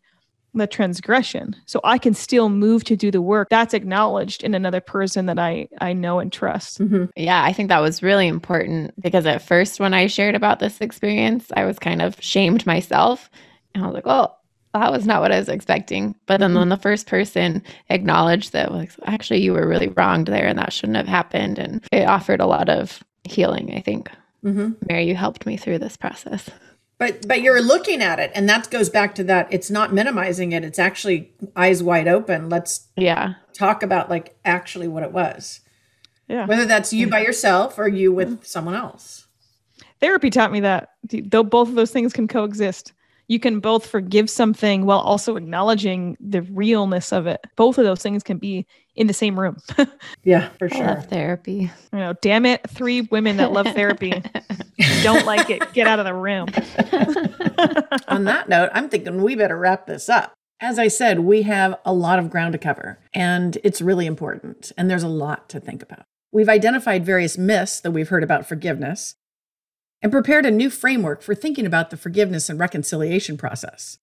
the 0.58 0.66
transgression. 0.66 1.56
So 1.66 1.80
I 1.84 1.98
can 1.98 2.14
still 2.14 2.48
move 2.48 2.84
to 2.84 2.96
do 2.96 3.10
the 3.10 3.22
work 3.22 3.48
that's 3.48 3.74
acknowledged 3.74 4.44
in 4.44 4.54
another 4.54 4.80
person 4.80 5.26
that 5.26 5.38
I, 5.38 5.68
I 5.80 5.92
know 5.92 6.18
and 6.18 6.32
trust. 6.32 6.80
Mm-hmm. 6.80 7.06
Yeah, 7.16 7.42
I 7.42 7.52
think 7.52 7.68
that 7.68 7.80
was 7.80 8.02
really 8.02 8.28
important 8.28 9.00
because 9.00 9.26
at 9.26 9.42
first, 9.42 9.80
when 9.80 9.94
I 9.94 10.06
shared 10.06 10.34
about 10.34 10.60
this 10.60 10.80
experience, 10.80 11.50
I 11.56 11.64
was 11.64 11.78
kind 11.78 12.02
of 12.02 12.16
shamed 12.20 12.66
myself. 12.66 13.30
And 13.74 13.84
I 13.84 13.86
was 13.86 13.94
like, 13.94 14.06
well, 14.06 14.38
that 14.74 14.92
was 14.92 15.06
not 15.06 15.22
what 15.22 15.32
I 15.32 15.38
was 15.38 15.48
expecting. 15.48 16.14
But 16.26 16.40
then 16.40 16.54
when 16.54 16.68
the 16.68 16.76
first 16.76 17.06
person 17.06 17.62
acknowledged 17.88 18.52
that, 18.52 18.72
like, 18.72 18.90
actually, 19.04 19.40
you 19.40 19.52
were 19.52 19.66
really 19.66 19.88
wronged 19.88 20.28
there 20.28 20.46
and 20.46 20.58
that 20.58 20.72
shouldn't 20.72 20.96
have 20.96 21.08
happened. 21.08 21.58
And 21.58 21.82
it 21.90 22.06
offered 22.06 22.40
a 22.40 22.46
lot 22.46 22.68
of 22.68 23.02
healing, 23.24 23.74
I 23.74 23.80
think. 23.80 24.10
Mm-hmm. 24.44 24.72
Mary, 24.88 25.08
you 25.08 25.16
helped 25.16 25.46
me 25.46 25.56
through 25.56 25.78
this 25.78 25.96
process. 25.96 26.50
But 26.98 27.28
but 27.28 27.40
you're 27.42 27.62
looking 27.62 28.02
at 28.02 28.18
it, 28.18 28.32
and 28.34 28.48
that 28.48 28.70
goes 28.70 28.90
back 28.90 29.14
to 29.16 29.24
that. 29.24 29.46
It's 29.50 29.70
not 29.70 29.94
minimizing 29.94 30.52
it. 30.52 30.64
It's 30.64 30.80
actually 30.80 31.32
eyes 31.54 31.82
wide 31.82 32.08
open. 32.08 32.48
Let's 32.48 32.88
Yeah. 32.96 33.34
talk 33.52 33.82
about 33.82 34.10
like 34.10 34.36
actually 34.44 34.88
what 34.88 35.04
it 35.04 35.12
was. 35.12 35.60
Yeah. 36.28 36.46
Whether 36.46 36.66
that's 36.66 36.92
you 36.92 37.08
by 37.08 37.20
yourself 37.20 37.78
or 37.78 37.88
you 37.88 38.12
with 38.12 38.28
mm-hmm. 38.28 38.42
someone 38.42 38.74
else. 38.74 39.26
Therapy 40.00 40.30
taught 40.30 40.52
me 40.52 40.60
that 40.60 40.90
though 41.04 41.44
both 41.44 41.68
of 41.68 41.74
those 41.74 41.90
things 41.90 42.12
can 42.12 42.28
coexist. 42.28 42.92
You 43.28 43.38
can 43.38 43.60
both 43.60 43.86
forgive 43.86 44.30
something 44.30 44.86
while 44.86 45.00
also 45.00 45.36
acknowledging 45.36 46.16
the 46.18 46.42
realness 46.42 47.12
of 47.12 47.26
it. 47.26 47.40
Both 47.56 47.76
of 47.76 47.84
those 47.84 48.00
things 48.00 48.22
can 48.22 48.38
be 48.38 48.66
in 48.98 49.06
the 49.06 49.14
same 49.14 49.38
room. 49.38 49.56
Yeah, 50.24 50.50
for 50.58 50.66
I 50.66 50.76
sure. 50.76 50.86
love 50.86 51.06
therapy. 51.06 51.70
you 51.92 51.98
know, 51.98 52.12
damn 52.20 52.44
it, 52.44 52.68
three 52.68 53.02
women 53.02 53.38
that 53.38 53.52
love 53.52 53.66
therapy 53.66 54.12
don't 55.02 55.24
like 55.24 55.48
it. 55.48 55.72
Get 55.72 55.86
out 55.86 55.98
of 55.98 56.04
the 56.04 56.12
room. 56.12 56.48
On 58.08 58.24
that 58.24 58.48
note, 58.48 58.70
I'm 58.74 58.88
thinking 58.90 59.22
we 59.22 59.36
better 59.36 59.56
wrap 59.56 59.86
this 59.86 60.08
up. 60.08 60.34
As 60.60 60.78
I 60.78 60.88
said, 60.88 61.20
we 61.20 61.42
have 61.42 61.76
a 61.86 61.94
lot 61.94 62.18
of 62.18 62.30
ground 62.30 62.52
to 62.52 62.58
cover, 62.58 62.98
and 63.14 63.56
it's 63.64 63.80
really 63.80 64.06
important, 64.06 64.72
and 64.76 64.90
there's 64.90 65.04
a 65.04 65.08
lot 65.08 65.48
to 65.50 65.60
think 65.60 65.82
about. 65.82 66.04
We've 66.32 66.48
identified 66.48 67.06
various 67.06 67.38
myths 67.38 67.80
that 67.80 67.92
we've 67.92 68.08
heard 68.08 68.24
about 68.24 68.46
forgiveness 68.46 69.14
and 70.02 70.12
prepared 70.12 70.44
a 70.44 70.50
new 70.50 70.68
framework 70.68 71.22
for 71.22 71.34
thinking 71.34 71.64
about 71.64 71.90
the 71.90 71.96
forgiveness 71.96 72.50
and 72.50 72.58
reconciliation 72.58 73.36
process. 73.38 73.98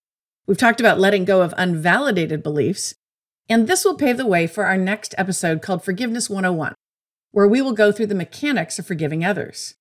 We've 0.48 0.58
talked 0.58 0.80
about 0.80 1.00
letting 1.00 1.26
go 1.26 1.42
of 1.42 1.54
unvalidated 1.58 2.42
beliefs, 2.42 2.96
and 3.50 3.68
this 3.68 3.86
will 3.86 3.96
pave 3.96 4.18
the 4.18 4.26
way 4.26 4.48
for 4.48 4.66
our 4.66 4.78
next 4.78 5.14
episode 5.18 5.62
called 5.62 5.84
Forgiveness 5.84 6.30
101, 6.30 6.74
where 7.32 7.48
we 7.48 7.62
will 7.62 7.74
go 7.74 7.92
through 7.92 8.08
the 8.08 8.16
mechanics 8.16 8.80
of 8.80 8.88
forgiving 8.88 9.24
others. 9.24 9.76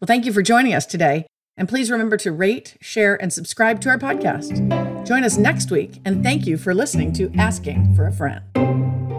Well, 0.00 0.06
thank 0.06 0.26
you 0.26 0.32
for 0.32 0.42
joining 0.42 0.74
us 0.74 0.86
today. 0.86 1.26
And 1.56 1.68
please 1.68 1.90
remember 1.90 2.16
to 2.16 2.32
rate, 2.32 2.76
share, 2.80 3.20
and 3.22 3.32
subscribe 3.32 3.80
to 3.82 3.88
our 3.90 3.98
podcast. 3.98 5.06
Join 5.06 5.22
us 5.22 5.38
next 5.38 5.70
week, 5.70 6.00
and 6.04 6.24
thank 6.24 6.46
you 6.46 6.56
for 6.56 6.74
listening 6.74 7.12
to 7.12 7.30
Asking 7.38 7.94
for 7.94 8.06
a 8.06 8.12
Friend. 8.12 9.13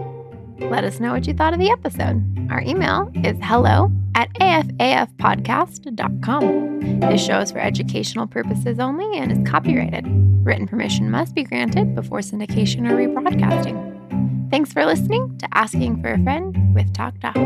Let 0.58 0.84
us 0.84 1.00
know 1.00 1.12
what 1.12 1.26
you 1.26 1.34
thought 1.34 1.52
of 1.52 1.58
the 1.58 1.68
episode. 1.70 2.22
Our 2.50 2.62
email 2.62 3.10
is 3.14 3.36
hello 3.42 3.92
at 4.14 4.32
afafpodcast.com. 4.34 7.00
This 7.00 7.24
show 7.24 7.40
is 7.40 7.50
for 7.52 7.58
educational 7.58 8.26
purposes 8.26 8.78
only 8.78 9.18
and 9.18 9.32
is 9.32 9.38
copyrighted. 9.48 10.04
Written 10.44 10.66
permission 10.66 11.10
must 11.10 11.34
be 11.34 11.42
granted 11.42 11.94
before 11.94 12.20
syndication 12.20 12.90
or 12.90 12.96
rebroadcasting. 12.96 14.50
Thanks 14.50 14.72
for 14.72 14.86
listening 14.86 15.36
to 15.38 15.48
Asking 15.52 16.00
for 16.00 16.12
a 16.12 16.22
Friend 16.22 16.74
with 16.74 16.94
Talk 16.94 17.18
Doc. 17.20 17.36